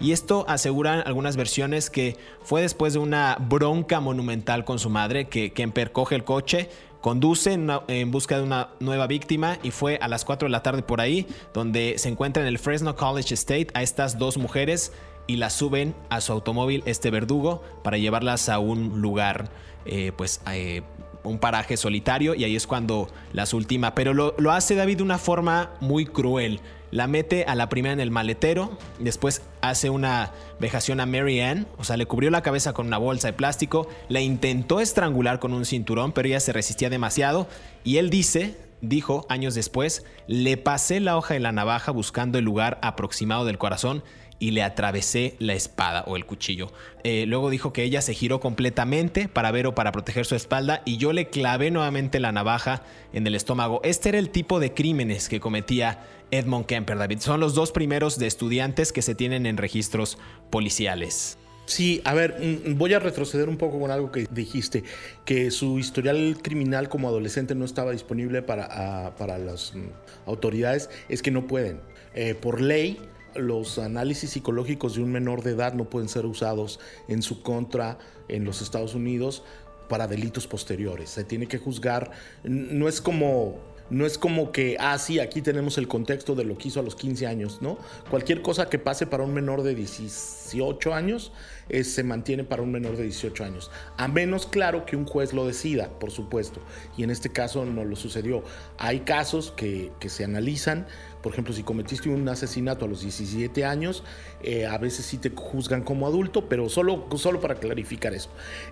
[0.00, 5.28] y esto aseguran algunas versiones que fue después de una bronca monumental con su madre
[5.28, 6.68] que Kemper coge el coche,
[7.00, 10.82] conduce en, busca de una nueva víctima y fue a las 4 de la tarde
[10.82, 14.92] por ahí donde se encuentra en el Fresno College State a estas dos mujeres
[15.26, 19.50] y las suben a su automóvil este verdugo para llevarlas a un lugar
[19.84, 20.82] eh, pues eh,
[21.22, 25.02] un paraje solitario y ahí es cuando las última pero lo, lo hace David de
[25.02, 30.32] una forma muy cruel la mete a la primera en el maletero, después hace una
[30.58, 33.88] vejación a Mary Ann, o sea, le cubrió la cabeza con una bolsa de plástico,
[34.08, 37.48] la intentó estrangular con un cinturón, pero ella se resistía demasiado
[37.84, 42.44] y él dice, dijo años después, le pasé la hoja de la navaja buscando el
[42.44, 44.02] lugar aproximado del corazón
[44.38, 46.72] y le atravesé la espada o el cuchillo.
[47.04, 50.82] Eh, luego dijo que ella se giró completamente para ver o para proteger su espalda
[50.84, 53.80] y yo le clavé nuevamente la navaja en el estómago.
[53.82, 57.20] Este era el tipo de crímenes que cometía Edmond Kemper, David.
[57.20, 60.18] Son los dos primeros de estudiantes que se tienen en registros
[60.50, 61.38] policiales.
[61.68, 64.84] Sí, a ver, mm, voy a retroceder un poco con algo que dijiste,
[65.26, 69.88] que su historial criminal como adolescente no estaba disponible para, para las mm,
[70.26, 71.80] autoridades, es que no pueden.
[72.14, 72.98] Eh, por ley,
[73.34, 77.98] los análisis psicológicos de un menor de edad no pueden ser usados en su contra
[78.28, 79.42] en los Estados Unidos
[79.90, 81.10] para delitos posteriores.
[81.10, 82.12] Se tiene que juzgar,
[82.44, 83.58] no es como
[83.90, 86.82] no es como que, ah, sí, aquí tenemos el contexto de lo que hizo a
[86.82, 87.78] los 15 años, ¿no?
[88.10, 91.32] Cualquier cosa que pase para un menor de 18 años
[91.68, 93.70] eh, se mantiene para un menor de 18 años.
[93.96, 96.60] A menos, claro, que un juez lo decida, por supuesto.
[96.96, 98.42] Y en este caso no lo sucedió.
[98.78, 100.86] Hay casos que, se analizan
[101.22, 104.04] por ejemplo, si cometiste un asesinato a los 17 años,
[104.40, 108.30] eh, a veces sí te juzgan como adulto, pero solo, solo para clarificar eso.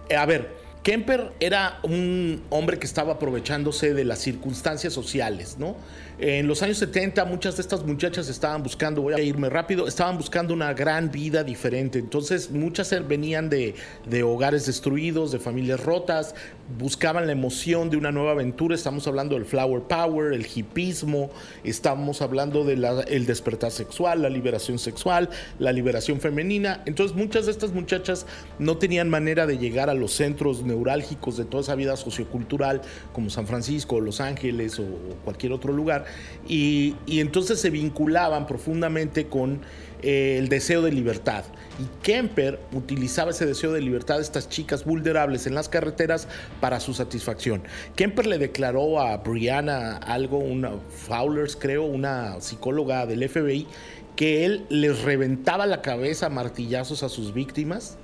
[0.09, 0.55] Eh, a ver,
[0.87, 5.75] Kemper era un hombre que estaba aprovechándose de las circunstancias sociales, ¿no?
[6.19, 10.17] En los años 70 muchas de estas muchachas estaban buscando, voy a irme rápido, estaban
[10.17, 11.99] buscando una gran vida diferente.
[11.99, 13.75] Entonces muchas venían de,
[14.23, 16.35] hogares destruidos, de familias rotas,
[16.79, 18.75] buscaban la emoción de una nueva aventura.
[18.75, 21.31] Estamos hablando del flower power, el hipismo,
[21.65, 26.83] estamos hablando del el despertar sexual, la liberación sexual, la liberación femenina.
[26.87, 28.25] Entonces muchas de estas muchachas
[28.59, 32.81] no tenían manera de llegar a los centros neurálgicos de toda esa vida sociocultural
[33.13, 34.85] como San Francisco, Los Ángeles o
[35.23, 36.06] cualquier otro lugar
[36.49, 39.61] y, entonces se vinculaban profundamente con
[40.03, 41.45] eh, el deseo de libertad.
[41.79, 46.29] Y Kemper utilizaba ese deseo de libertad de estas chicas vulnerables en las carreteras
[46.61, 47.63] para su satisfacción.
[47.97, 53.67] Kemper le declaró a Brianna algo, una Fowlers creo, una psicóloga del FBI,
[54.15, 57.99] que él les reventaba la cabeza a martillazos a sus víctimas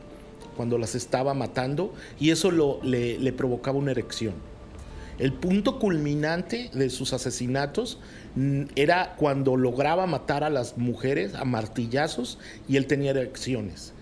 [0.56, 4.51] cuando las estaba matando y eso le provocaba una erección.
[5.18, 7.98] El punto culminante de sus asesinatos
[8.34, 13.92] mm, era cuando lograba matar a las mujeres a martillazos y él tenía erecciones.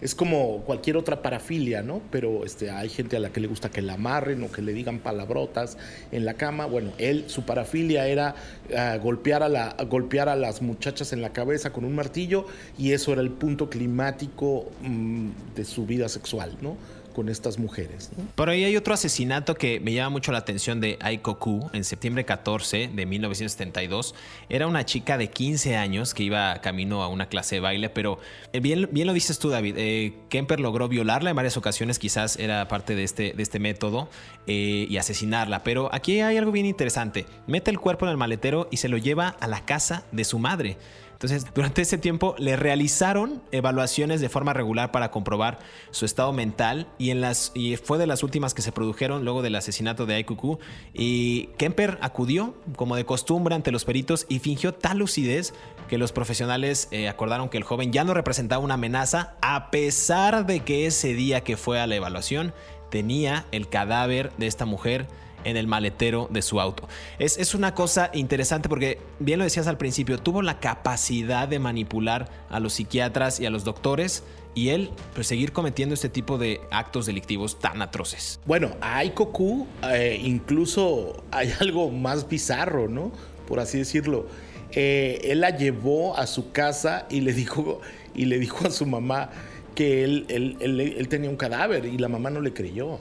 [0.00, 2.00] Es como cualquier otra parafilia, ¿no?
[2.10, 4.72] Pero este, hay gente a la que le gusta que la amarren o que le
[4.72, 5.76] digan palabrotas
[6.10, 6.64] en la cama.
[6.64, 8.34] Bueno, él, su parafilia era
[8.74, 12.46] ah, golpear, a la, golpear a las muchachas en la cabeza con un martillo
[12.78, 16.76] y eso era el punto climático mm, de su vida sexual, ¿no?
[17.10, 18.10] Con estas mujeres.
[18.34, 21.84] Pero ahí hay otro asesinato que me llama mucho la atención de Aiko Ku en
[21.84, 24.14] septiembre 14 de 1972.
[24.48, 28.18] Era una chica de 15 años que iba camino a una clase de baile, pero
[28.52, 29.74] eh, bien, lo dices tú, David.
[29.78, 34.08] Eh, Kemper logró violarla en varias ocasiones, quizás era parte de este, este método,
[34.46, 35.62] eh, y asesinarla.
[35.62, 37.26] Pero aquí hay algo bien interesante.
[37.46, 40.38] Mete el cuerpo en el maletero y se lo lleva a la casa de su
[40.38, 40.78] madre.
[41.20, 45.58] Entonces, durante ese tiempo le realizaron evaluaciones de forma regular para comprobar
[45.90, 50.14] su estado mental y, fue de las últimas que se produjeron luego del asesinato de
[50.14, 50.58] Aikuku.
[50.94, 55.52] Y Kemper acudió, como de costumbre, ante los peritos y fingió tal lucidez
[55.90, 60.46] que los profesionales eh, acordaron que el joven ya no representaba una amenaza, a pesar
[60.46, 62.54] de que ese día que fue a la evaluación
[62.88, 65.06] tenía el cadáver de esta mujer
[65.44, 66.88] en el maletero de su auto.
[67.18, 71.58] Es, es, una cosa interesante porque, bien lo decías al principio, tuvo la capacidad de
[71.58, 74.24] manipular a los psiquiatras y a los doctores
[74.54, 78.40] y él pues, seguir cometiendo este tipo de actos delictivos tan atroces.
[78.46, 83.12] Bueno, a Aikoku eh, incluso hay algo más bizarro, ¿no?
[83.46, 84.26] Por así decirlo.
[84.72, 87.80] Eh, él la llevó a su casa y le dijo,
[88.14, 89.30] y le dijo a su mamá
[89.74, 92.98] que él, él, él, tenía un cadáver y la mamá no le creyó.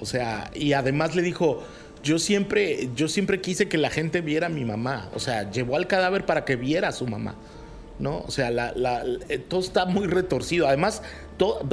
[0.00, 1.62] O sea, y además le dijo,
[2.02, 5.10] yo siempre, yo siempre quise que la gente viera a mi mamá.
[5.14, 7.34] O sea, llevó al cadáver para que viera a su mamá.
[7.98, 8.20] ¿No?
[8.20, 10.68] O sea, la, eh, todo está muy retorcido.
[10.68, 11.02] Además,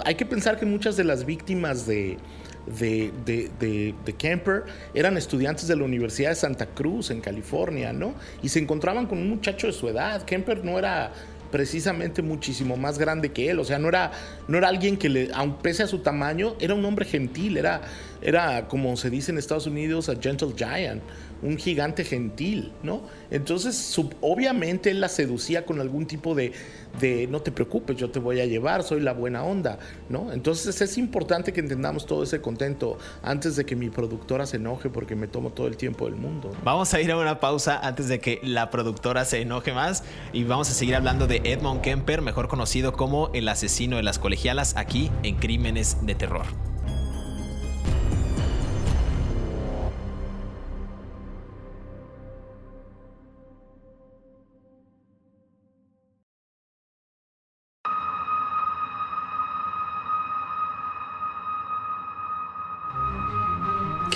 [0.06, 2.18] hay que pensar que muchas de las víctimas de,
[2.66, 4.64] de, de, de, de, Kemper
[4.96, 8.16] eran estudiantes de la Universidad de Santa Cruz en California, ¿no?
[8.42, 10.24] Y se encontraban con un muchacho de su edad.
[10.24, 11.14] Kemper no era
[11.52, 13.60] precisamente muchísimo más grande que él.
[13.60, 14.12] O sea, no era,
[14.48, 17.82] no era alguien que, le, aun pese a su tamaño, era un hombre gentil, era,
[18.22, 21.02] era como se dice en Estados Unidos, a gentle giant
[21.42, 23.02] un gigante gentil, ¿no?
[23.32, 26.54] Entonces, obviamente él la seducía con algún tipo de,
[27.00, 30.32] de, no te preocupes, yo te voy a llevar, soy la buena onda, ¿no?
[30.32, 34.90] Entonces es importante que entendamos todo ese contento antes de que mi productora se enoje
[34.90, 36.52] porque me tomo todo el tiempo del mundo.
[36.64, 40.44] Vamos a ir a una pausa antes de que la productora se enoje más y
[40.44, 44.76] vamos a seguir hablando de Edmond Kemper, mejor conocido como el asesino de las colegialas,
[44.78, 46.75] aquí en Crímenes de Terror.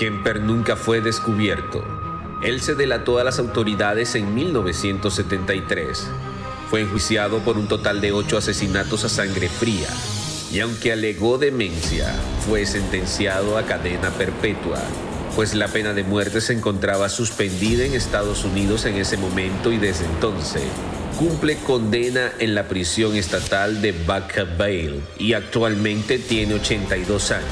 [0.00, 1.84] Kemper nunca fue descubierto.
[2.42, 6.08] Él se delató a las autoridades en 1973.
[6.70, 9.88] Fue enjuiciado por un total de ocho asesinatos a sangre fría
[10.50, 12.14] y aunque alegó demencia,
[12.48, 14.80] fue sentenciado a cadena perpetua,
[15.36, 19.76] pues la pena de muerte se encontraba suspendida en Estados Unidos en ese momento y
[19.76, 20.62] desde entonces
[21.18, 24.46] cumple condena en la prisión estatal de Baca
[25.18, 27.44] y actualmente tiene 82 años,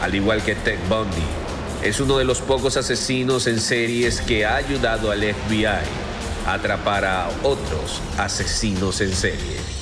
[0.00, 1.49] al igual que Ted Bundy,
[1.82, 7.04] es uno de los pocos asesinos en series que ha ayudado al FBI a atrapar
[7.04, 9.79] a otros asesinos en serie.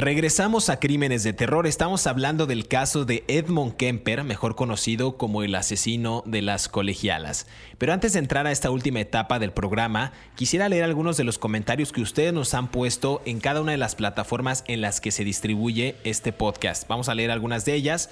[0.00, 1.66] Regresamos a Crímenes de Terror.
[1.66, 7.48] Estamos hablando del caso de Edmond Kemper, mejor conocido como el asesino de las colegialas.
[7.78, 11.36] Pero antes de entrar a esta última etapa del programa, quisiera leer algunos de los
[11.36, 15.10] comentarios que ustedes nos han puesto en cada una de las plataformas en las que
[15.10, 16.86] se distribuye este podcast.
[16.86, 18.08] Vamos a leer algunas de ellas.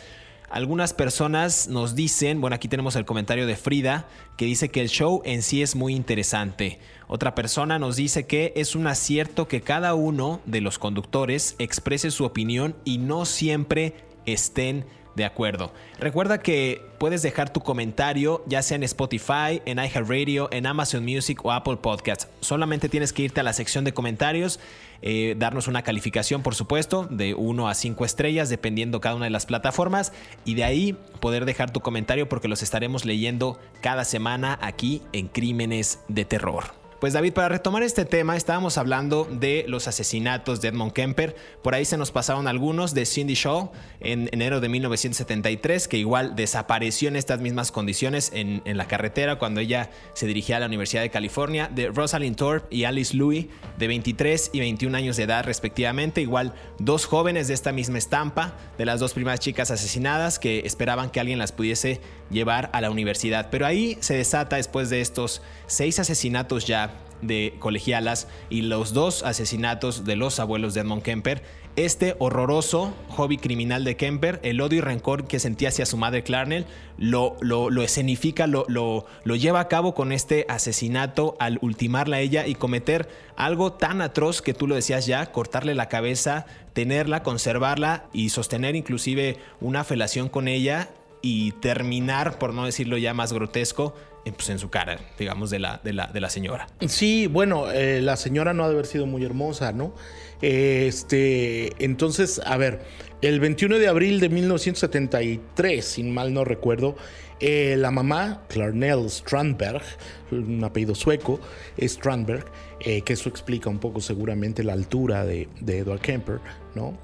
[0.48, 4.06] Algunas personas nos dicen, bueno, aquí tenemos el comentario de Frida,
[4.36, 6.78] que dice que el show en sí es muy interesante.
[7.08, 12.10] Otra persona nos dice que es un acierto que cada uno de los conductores exprese
[12.10, 15.72] su opinión y no siempre estén de acuerdo.
[15.98, 21.42] Recuerda que puedes dejar tu comentario ya sea en Spotify, en iHeartRadio, en Amazon Music
[21.44, 22.28] o Apple Podcasts.
[22.40, 24.60] Solamente tienes que irte a la sección de comentarios,
[25.02, 29.30] eh, darnos una calificación, por supuesto, de 1 a 5 estrellas, dependiendo cada una de
[29.30, 30.12] las plataformas,
[30.44, 35.28] y de ahí poder dejar tu comentario porque los estaremos leyendo cada semana aquí en
[35.28, 36.85] Crímenes de Terror.
[37.00, 41.36] Pues David, para retomar este tema, estábamos hablando de los asesinatos de Edmond Kemper.
[41.62, 46.34] Por ahí se nos pasaron algunos de Cindy Shaw en enero de 1973, que igual
[46.36, 51.02] desapareció en estas mismas condiciones en, la carretera cuando ella se dirigía a la Universidad
[51.02, 55.44] de California, de Rosalind Thorpe y Alice Louis, de 23 y 21 años de edad
[55.44, 56.22] respectivamente.
[56.22, 61.10] Igual dos jóvenes de esta misma estampa, de las dos primeras chicas asesinadas que esperaban
[61.10, 63.50] que alguien las pudiese llevar a la universidad.
[63.50, 66.86] Pero ahí se desata después de estos seis asesinatos ya
[67.22, 71.42] de colegialas y los dos asesinatos de los abuelos de Edmond Kemper,
[71.76, 76.22] este horroroso hobby criminal de Kemper, el odio y rencor que sentía hacia su madre
[76.22, 81.58] Clarnell, lo, lo, lo escenifica, lo, lo, lo, lleva a cabo con este asesinato al
[81.60, 85.90] ultimarla a ella y cometer algo tan atroz que tú lo decías ya, cortarle la
[85.90, 90.88] cabeza, tenerla, conservarla y sostener inclusive una felación con ella
[91.20, 93.94] y terminar, por no decirlo ya más grotesco,
[94.32, 96.66] pues en su cara, digamos, de la, de la, de la señora.
[96.86, 99.94] Sí, bueno, eh, la señora no ha de haber sido muy hermosa, ¿no?
[100.42, 102.80] Este, entonces, a ver,
[103.22, 106.96] el 21 de abril de 1973, sin mal no recuerdo,
[107.40, 109.82] eh, la mamá, Clarnell Strandberg,
[110.30, 111.40] un apellido sueco,
[111.80, 112.44] Strandberg,
[112.78, 116.40] que eso explica un poco seguramente la altura de, de Edward Kemper,
[116.74, 116.98] ¿no?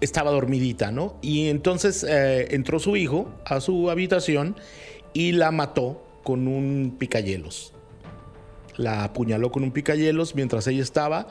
[0.00, 1.18] estaba dormidita, ¿no?
[1.22, 4.56] Y entonces eh, entró su hijo a su habitación
[5.12, 7.72] y la mató con un picayelos.
[8.76, 11.28] La apuñaló con un picayelos mientras ella estaba.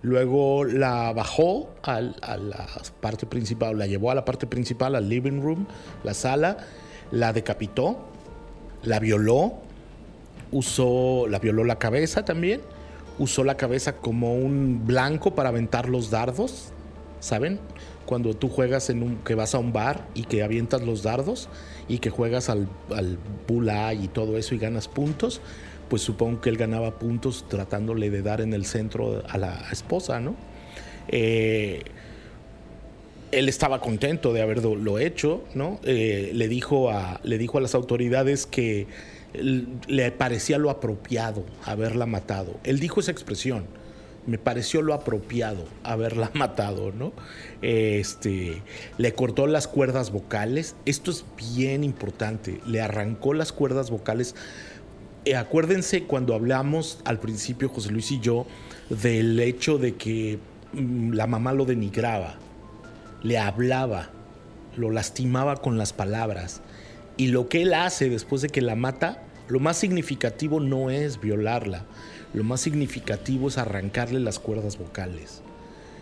[0.00, 2.66] Luego la bajó a la
[3.02, 5.66] parte principal, la llevó a la parte principal, al living room,
[6.02, 6.56] la sala,
[7.10, 7.98] la decapitó,
[8.82, 9.52] la violó,
[10.50, 12.62] usó, la violó la cabeza también,
[13.18, 16.72] usó la cabeza como un blanco para aventar los dardos,
[17.20, 17.60] ¿saben?
[18.08, 21.50] Cuando tú juegas en un, que vas a un bar y que avientas los dardos
[21.88, 25.42] y que juegas al, al bula y todo eso y ganas puntos,
[25.90, 30.20] pues supongo que él ganaba puntos tratándole de dar en el centro a la esposa,
[30.20, 30.36] ¿no?
[31.08, 31.82] Eh,
[33.30, 35.78] él estaba contento de haberlo hecho, ¿no?
[35.82, 38.86] Eh, le, dijo a, le dijo a las autoridades que
[39.34, 42.58] le parecía lo apropiado haberla matado.
[42.64, 43.66] Él dijo esa expresión,
[44.28, 47.12] me pareció lo apropiado haberla matado, ¿no?
[47.62, 48.62] Este,
[48.96, 54.36] le cortó las cuerdas vocales, esto es bien importante, le arrancó las cuerdas vocales.
[55.24, 58.46] Eh, acuérdense cuando hablamos al principio, José Luis y yo,
[58.88, 60.38] del hecho de que
[60.72, 62.38] mm, la mamá lo denigraba
[63.22, 64.10] le hablaba,
[64.76, 66.60] lo lastimaba con las palabras.
[67.16, 71.20] Y lo que él hace después de que la mata, lo más significativo no es
[71.20, 71.84] violarla,
[72.34, 75.42] lo más significativo es arrancarle las cuerdas vocales.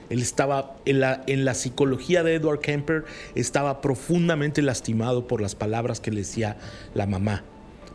[0.08, 3.04] Él estaba, en la, psicología de Edward Kemper,
[3.34, 6.58] estaba profundamente lastimado por las palabras que le decía
[6.94, 7.42] la mamá.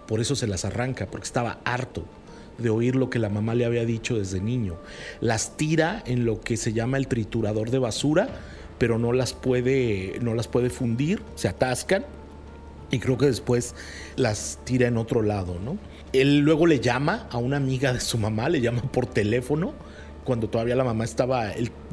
[0.08, 2.04] Por eso se las arranca, porque estaba harto
[2.58, 4.76] de oír lo que la mamá le había dicho desde niño.
[5.22, 8.28] Las tira en lo que se llama el triturador de basura
[8.82, 12.04] pero no las puede, no las puede fundir, se atascan
[12.92, 13.74] y creo que después
[14.16, 15.78] las tira en otro lado, ¿no?
[16.14, 19.74] Él luego le llama a una amiga de su mamá, le llama por teléfono,
[20.24, 21.52] cuando todavía la mamá estaba,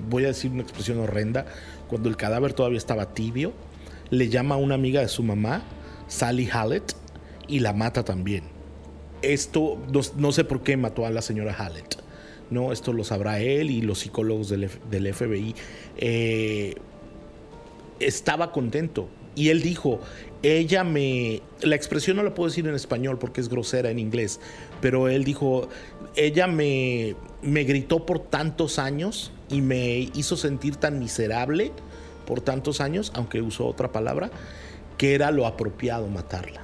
[0.09, 1.47] voy a decir una expresión horrenda,
[1.89, 3.53] cuando el cadáver todavía estaba tibio,
[4.11, 5.63] le llama a una amiga de su mamá,
[6.09, 6.95] Sally Hallett,
[7.47, 8.45] y la mata también.
[9.23, 9.79] Esto,
[10.17, 11.97] no, sé por qué mató a la señora Hallett.
[12.51, 12.73] ¿no?
[12.73, 14.69] Esto lo sabrá él y los psicólogos del,
[15.15, 15.55] FBI.
[15.97, 16.75] Eh,
[18.01, 19.09] estaba contento.
[19.35, 20.01] Y él dijo,
[20.43, 21.43] ella me...
[21.63, 24.41] La expresión no la puedo decir en español porque es grosera en inglés,
[24.81, 25.69] pero él dijo,
[26.17, 31.73] ella me, me gritó por tantos años y me hizo sentir tan miserable
[32.27, 34.31] por tantos años, aunque usó otra palabra,
[34.99, 36.63] que era lo apropiado matarla.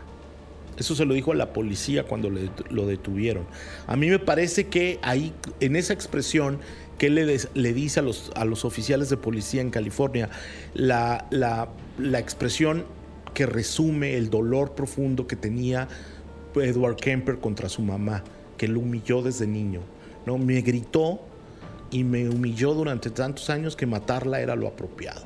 [0.76, 3.46] Eso se lo dijo a la policía cuando lo detuvieron.
[3.86, 6.58] A mí me parece que ahí, en esa expresión
[6.98, 10.30] que él le, le dice a los, a los, oficiales de policía en California,
[10.74, 11.68] la, la,
[11.98, 12.84] la expresión
[13.34, 15.88] que resume el dolor profundo que tenía
[16.54, 18.22] Edward Kemper contra su mamá,
[18.56, 19.80] que lo humilló desde niño.
[20.24, 20.38] ¿no?
[20.38, 21.20] Me gritó
[21.90, 25.22] y me humilló durante tantos años que matarla era lo apropiado.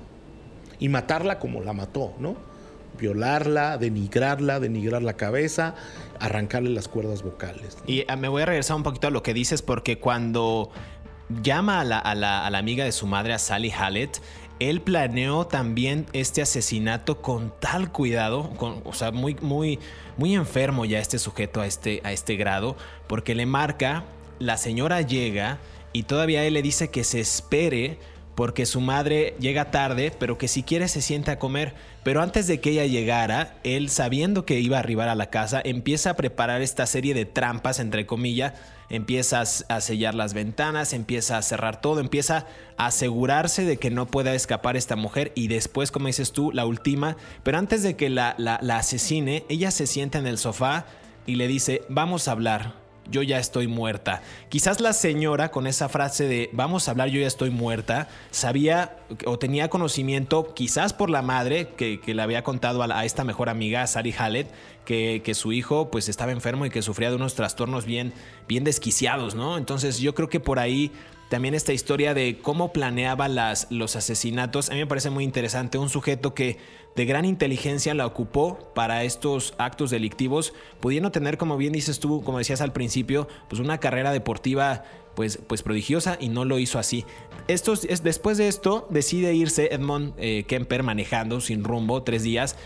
[0.81, 2.49] Y matarla como la mató, ¿no?
[2.99, 5.75] violarla, denigrarla, denigrar la cabeza,
[6.21, 7.79] arrancarle las cuerdas vocales.
[7.87, 10.71] Y ah, me voy a regresar un poquito a lo que dices porque cuando
[11.43, 14.21] llama a la, amiga de su madre, a Sally Hallett,
[14.61, 19.79] él planeó también este asesinato con tal cuidado, con, o sea, muy, muy,
[20.17, 24.05] muy enfermo ya este sujeto a este, a este grado, porque le marca,
[24.39, 25.59] la señora llega
[25.93, 27.99] y todavía él le dice que se espere
[28.39, 31.75] porque su madre llega tarde, pero que si quiere se sienta a comer.
[32.05, 35.61] Pero antes de que ella llegara, él sabiendo que iba a arribar a la casa,
[35.65, 38.53] empieza a preparar esta serie de trampas, entre comillas,
[38.91, 44.07] empieza a sellar las ventanas, empieza a cerrar todo, empieza a asegurarse de que no
[44.07, 48.09] pueda escapar esta mujer y después, como dices tú, la última, pero antes de que
[48.09, 50.87] la, la, la asesine, ella se sienta en el sofá
[51.27, 54.23] y le dice, vamos a hablar yo ya estoy muerta.
[54.49, 58.97] Quizás la señora con esa frase de vamos a hablar, yo ya estoy muerta, sabía
[59.25, 63.87] o tenía conocimiento, quizás por la madre que, le había contado a, esta mejor amiga,
[63.87, 64.51] Sari Hallett,
[64.85, 68.13] que, que, su hijo pues estaba enfermo y que sufría de unos trastornos bien,
[68.47, 69.59] bien desquiciados, ¿no?
[69.59, 70.93] Entonces yo creo que por ahí
[71.29, 75.79] también esta historia de cómo planeaba las, los asesinatos, a mí me parece muy interesante.
[75.79, 76.59] Un sujeto que
[76.97, 82.23] de gran inteligencia la ocupó para estos actos delictivos, pudiendo tener, como bien dices tú,
[82.23, 86.79] como decías al principio, pues una carrera deportiva pues, pues prodigiosa y no lo hizo
[86.79, 87.05] así.
[87.47, 87.63] Es,
[88.03, 92.57] después de esto decide irse Edmond eh, Kemper manejando sin rumbo tres días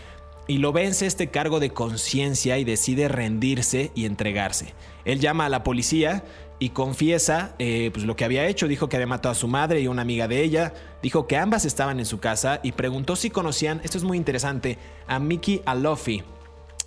[0.47, 4.73] y lo vence este cargo de conciencia y decide rendirse y entregarse.
[5.05, 6.23] Él llama a la policía
[6.59, 8.67] y confiesa eh, pues lo que había hecho.
[8.67, 10.73] Dijo que había matado a su madre y una amiga de ella.
[11.01, 14.77] Dijo que ambas estaban en su casa y preguntó si conocían, esto es muy interesante,
[15.07, 16.23] a Mickey Alofi.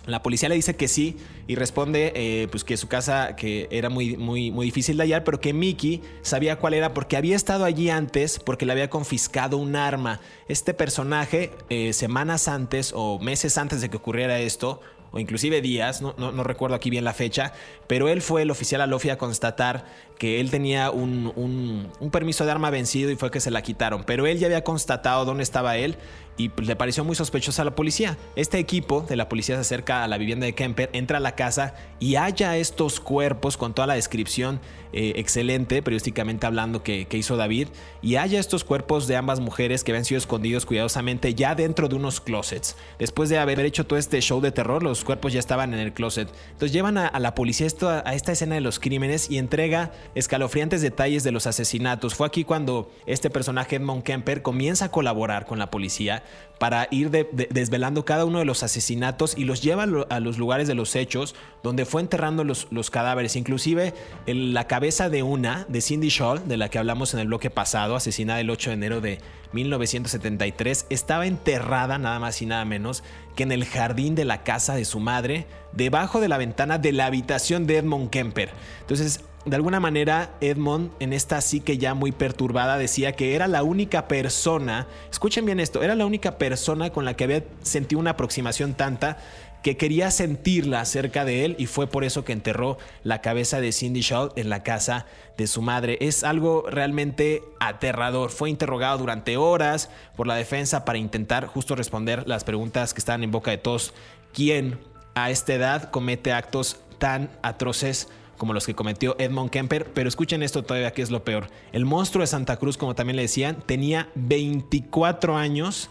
[0.07, 3.89] La policía le dice que sí y responde eh, pues que su casa que era
[3.89, 7.65] muy, muy, muy difícil de hallar, pero que Mickey sabía cuál era porque había estado
[7.65, 10.21] allí antes porque le había confiscado un arma.
[10.47, 14.79] Este personaje, eh, semanas antes o meses antes de que ocurriera esto,
[15.11, 17.53] o inclusive días, no, no, recuerdo aquí bien la fecha,
[17.87, 19.85] pero él fue el oficial a Lofi a constatar
[20.17, 24.03] que él tenía un, un, permiso de arma vencido y fue que se la quitaron,
[24.03, 25.97] pero él ya había constatado dónde estaba él
[26.37, 28.17] y le pareció muy sospechosa a la policía.
[28.35, 31.35] Este equipo de la policía se acerca a la vivienda de Kemper, entra a la
[31.35, 34.59] casa y halla estos cuerpos con toda la descripción
[34.93, 37.67] eh, excelente, periodísticamente hablando, que, hizo David,
[38.01, 41.95] y halla estos cuerpos de ambas mujeres que habían sido escondidos cuidadosamente ya dentro de
[41.95, 42.77] unos closets.
[42.99, 45.93] Después de haber hecho todo este show de terror, los cuerpos ya estaban en el
[45.93, 46.29] closet.
[46.51, 50.81] Entonces llevan a, la policía esto, a esta escena de los crímenes y entrega escalofriantes
[50.81, 52.15] detalles de los asesinatos.
[52.15, 56.23] Fue aquí cuando este personaje, Edmond Kemper, comienza a colaborar con la policía
[56.59, 60.73] para ir desvelando cada uno de los asesinatos y los lleva a los lugares de
[60.73, 63.35] los hechos donde fue enterrando los, cadáveres.
[63.35, 63.93] Inclusive
[64.25, 67.95] la cabeza de una, de Cindy Shaw, de la que hablamos en el bloque pasado,
[67.95, 69.19] asesinada el 8 de enero de
[69.53, 73.03] 1973, estaba enterrada nada más y nada menos
[73.35, 76.91] que en el jardín de la casa de su madre, debajo de la ventana de
[76.91, 78.49] la habitación de Edmond Kemper.
[78.81, 83.63] Entonces, de alguna manera Edmond en esta psique ya muy perturbada decía que era la
[83.63, 88.11] única persona, escuchen bien esto, era la única persona con la que había sentido una
[88.11, 89.17] aproximación tanta
[89.63, 93.71] que quería sentirla cerca de él y fue por eso que enterró la cabeza de
[93.71, 95.05] Cindy Shaw en la casa
[95.37, 95.97] de su madre.
[95.99, 98.29] Es algo realmente aterrador.
[98.29, 103.23] Fue interrogado durante horas por la defensa para intentar justo responder las preguntas que estaban
[103.23, 103.93] en boca de todos.
[104.33, 104.79] ¿Quién
[105.15, 108.09] a esta edad comete actos tan atroces?
[108.37, 111.49] Como los que cometió Edmond Kemper, pero escuchen esto todavía que es lo peor.
[111.71, 115.89] El monstruo de Santa Cruz, como también le decían, tenía 24 años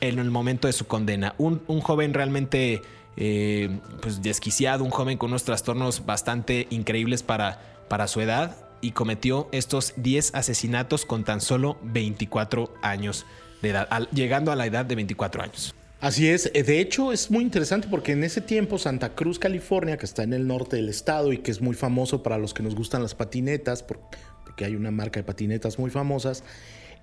[0.00, 1.34] en el momento de su condena.
[1.38, 2.82] Un, joven realmente
[3.16, 8.90] eh, pues desquiciado, un joven con unos trastornos bastante increíbles para, para su edad y
[8.92, 13.26] cometió estos 10 asesinatos con tan solo 24 años
[13.62, 15.74] de edad, llegando a la edad de 24 años.
[16.02, 19.96] Así es, eh, de hecho es muy interesante porque en ese tiempo Santa Cruz, California,
[19.98, 22.64] que está en el norte del estado y que es muy famoso para los que
[22.64, 26.42] nos gustan las patinetas, porque hay una marca de patinetas muy famosas,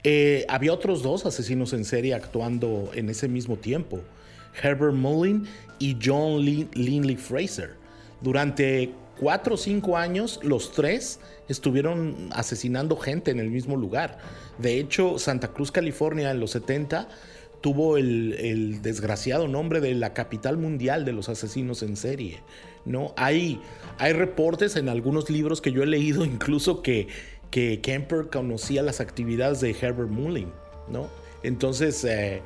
[0.04, 4.02] eh, había otros dos asesinos en serie actuando en ese mismo tiempo,
[4.62, 5.46] Herbert Mullin
[5.80, 7.76] y John Linley Fraser.
[8.20, 14.18] Durante cuatro o cinco años, los tres estuvieron asesinando gente en el mismo lugar.
[14.58, 17.08] De hecho, Santa Cruz, California, en los 70
[17.62, 22.40] tuvo el, desgraciado nombre de la capital mundial de los asesinos en serie.
[22.86, 23.14] ¿no?
[23.18, 23.62] Hay,
[23.98, 27.08] hay reportes en algunos libros que yo he leído incluso que,
[27.52, 30.52] que Kemper conocía las actividades de Herbert Mullin,
[30.90, 31.08] ¿no?
[31.42, 32.42] Entonces, eh,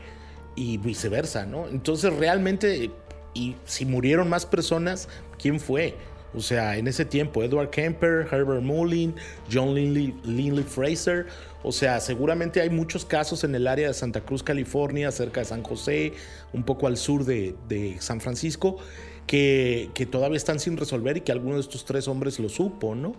[0.55, 1.67] y viceversa, ¿no?
[1.67, 2.91] Entonces realmente,
[3.33, 5.95] y si murieron más personas, ¿quién fue?
[6.35, 9.15] O sea, en ese tiempo, Edward Kemper, Herbert Mullin,
[9.51, 11.27] John Linley, Fraser.
[11.63, 15.45] O sea, seguramente hay muchos casos en el área de Santa Cruz, California, cerca de
[15.45, 16.13] San José,
[16.51, 18.77] un poco al sur de, San Francisco,
[19.25, 23.15] que, todavía están sin resolver y que alguno de estos tres hombres lo supo, ¿no?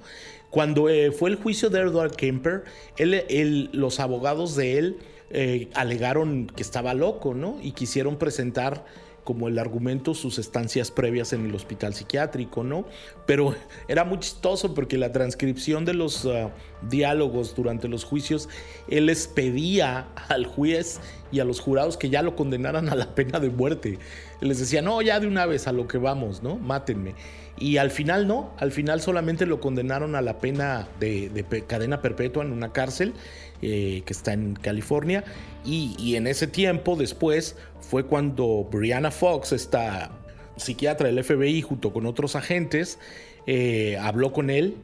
[0.51, 2.65] Cuando eh, fue el juicio de Edward Kemper,
[2.99, 4.99] los abogados de él
[5.31, 7.59] eh, alegaron que estaba loco, ¿no?
[7.63, 8.85] Y quisieron presentar
[9.25, 12.85] como el argumento sus estancias previas en el hospital psiquiátrico, ¿no?
[13.27, 13.55] Pero
[13.89, 16.51] era muy chistoso porque la transcripción de los ah,
[16.89, 18.49] diálogos durante los juicios,
[18.89, 21.01] él les pedía al juez
[21.33, 23.99] y a los jurados que ya lo condenaran a la pena de muerte.
[24.41, 26.57] Él les decía, no, ya de una vez a lo que vamos, ¿no?
[26.57, 27.15] Mátenme.
[27.57, 32.45] Y al final no, al final solamente lo condenaron a la pena de cadena perpetua
[32.45, 33.15] en una cárcel
[33.63, 35.25] eh, que está en California.
[35.65, 40.11] Y, en ese tiempo, después, fue cuando Brianna Fox, esta
[40.57, 42.99] psiquiatra del FBI, junto con otros agentes,
[43.47, 44.75] eh, habló con él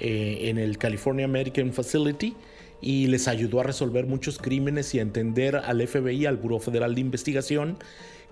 [0.00, 2.34] eh, en el California American Facility
[2.80, 6.94] y les ayudó a resolver muchos crímenes y a entender al FBI, al Buró Federal
[6.94, 7.78] de Investigación,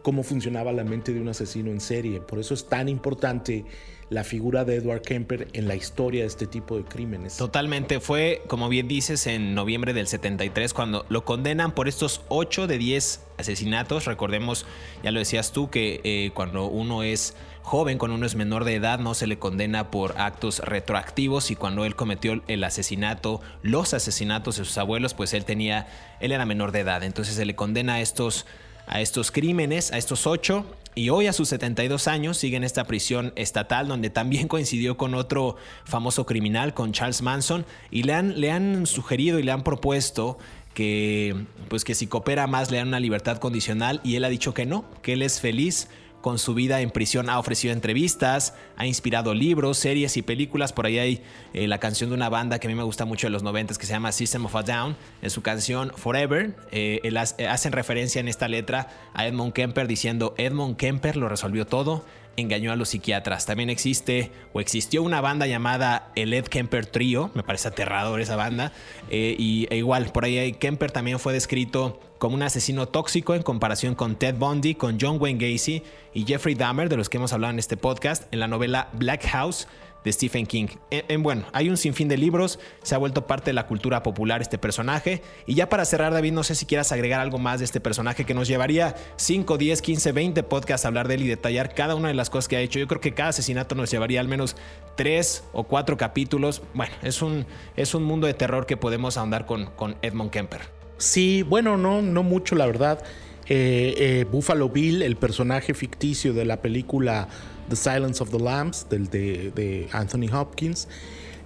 [0.03, 2.20] cómo funcionaba la mente de un asesino en serie.
[2.20, 3.64] Por eso es tan importante
[4.12, 7.36] la figura de Edward Kemper en la historia de este tipo de crímenes.
[7.38, 12.66] Totalmente, fue como bien dices en noviembre del 73 cuando lo condenan por estos 8
[12.66, 14.05] de 10 asesinatos.
[14.05, 14.66] Recordemos,
[15.03, 18.74] ya lo decías tú, que eh, cuando uno es joven, cuando uno es menor de
[18.74, 23.94] edad, no se le condena por actos retroactivos y cuando él cometió el asesinato, los
[23.94, 25.86] asesinatos de sus abuelos, pues él tenía,
[26.20, 28.46] él era menor de edad, entonces se le condena a estos
[28.87, 32.85] a estos crímenes, a estos ocho, y hoy a sus 72 años sigue en esta
[32.85, 38.41] prisión estatal donde también coincidió con otro famoso criminal, con Charles Manson, y le han,
[38.41, 40.39] le han sugerido y le han propuesto
[40.74, 44.55] que, pues que si coopera más le dan una libertad condicional y él ha dicho
[44.55, 45.89] que no, que él es feliz
[46.23, 50.73] con su vida en prisión ha ofrecido entrevistas, ha inspirado libros, series y películas.
[50.73, 53.27] Por ahí hay eh, la canción de una banda que a mí me gusta mucho
[53.27, 54.97] de los 90 que se llama System of a Down.
[55.20, 60.35] En su canción Forever, eh, eh, hacen referencia en esta letra a Edmund Kemper diciendo:
[60.39, 62.05] Edmund Kemper lo resolvió todo
[62.37, 63.47] engañó a los psiquiatras.
[63.47, 68.37] También existe o existió una banda llamada el Ed Kemper Trio, me parece aterrador esa
[68.37, 68.72] banda,
[69.11, 73.43] eh, y e igual por ahí Kemper también fue descrito como un asesino tóxico en
[73.43, 75.83] comparación con Ted Bundy, con John Wayne Gacy
[76.14, 79.26] y Jeffrey Dahmer, de los que hemos hablado en este podcast, en la novela Black
[79.26, 79.66] House
[80.05, 80.66] de Stephen King.
[80.90, 84.42] En, bueno, hay un sinfín de libros, se ha vuelto parte de la cultura popular
[84.42, 85.22] este personaje.
[85.46, 88.24] Y ya para cerrar, David, no sé si quieras agregar algo más de este personaje
[88.24, 91.94] que nos llevaría 5, 10, 15, 20 podcasts a hablar de él y detallar cada
[91.94, 92.78] una de las cosas que ha hecho.
[92.78, 94.57] Yo creo que cada asesinato nos llevaría al menos
[94.96, 96.62] 3 o 4 capítulos.
[96.74, 97.46] Bueno, es un,
[97.76, 100.62] es un mundo de terror que podemos ahondar con, con Edmund Kemper.
[100.98, 103.03] Sí, bueno, no, no mucho, la verdad.
[103.48, 107.28] Eh, eh, Buffalo Bill, el personaje ficticio de la película
[107.73, 110.89] The Silence of the Lambs, del, de, Anthony Hopkins.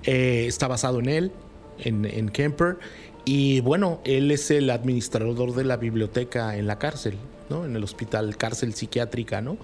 [0.03, 1.33] Eh, está basado en él,
[1.79, 2.81] en, Kemper.
[3.25, 7.15] Y bueno, él es el administrador de la biblioteca en la cárcel,
[7.49, 7.65] ¿no?
[7.65, 9.57] En el hospital, cárcel psiquiátrica, ¿no?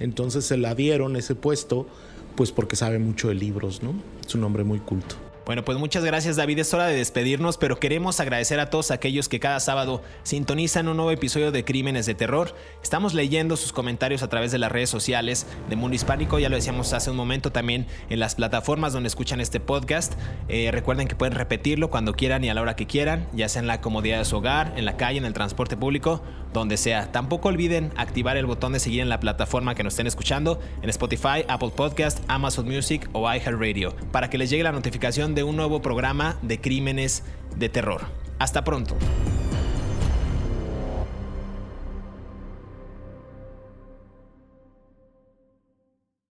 [0.00, 1.86] Entonces se la dieron ese puesto,
[2.34, 3.92] pues porque sabe mucho de libros, ¿no?
[4.26, 5.16] Es un hombre muy culto.
[5.46, 9.28] Bueno, pues muchas gracias David, es hora de despedirnos, pero queremos agradecer a todos aquellos
[9.28, 12.52] que cada sábado sintonizan un nuevo episodio de Crímenes de Terror.
[12.82, 16.56] Estamos leyendo sus comentarios a través de las redes sociales de Mundo Hispánico, ya lo
[16.56, 20.14] decíamos hace un momento también en las plataformas donde escuchan este podcast.
[20.48, 23.62] Eh, recuerden que pueden repetirlo cuando quieran y a la hora que quieran, ya sea
[23.62, 26.22] en la comodidad de su hogar, en la calle, en el transporte público,
[26.58, 27.12] donde sea.
[27.12, 30.90] Tampoco olviden activar el botón de seguir en la plataforma que nos estén escuchando, en
[30.90, 35.56] Spotify, Apple Podcast, Amazon Music o iHeartRadio, para que les llegue la notificación de un
[35.56, 37.22] nuevo programa de crímenes
[37.56, 38.02] de terror.
[38.38, 38.96] Hasta pronto.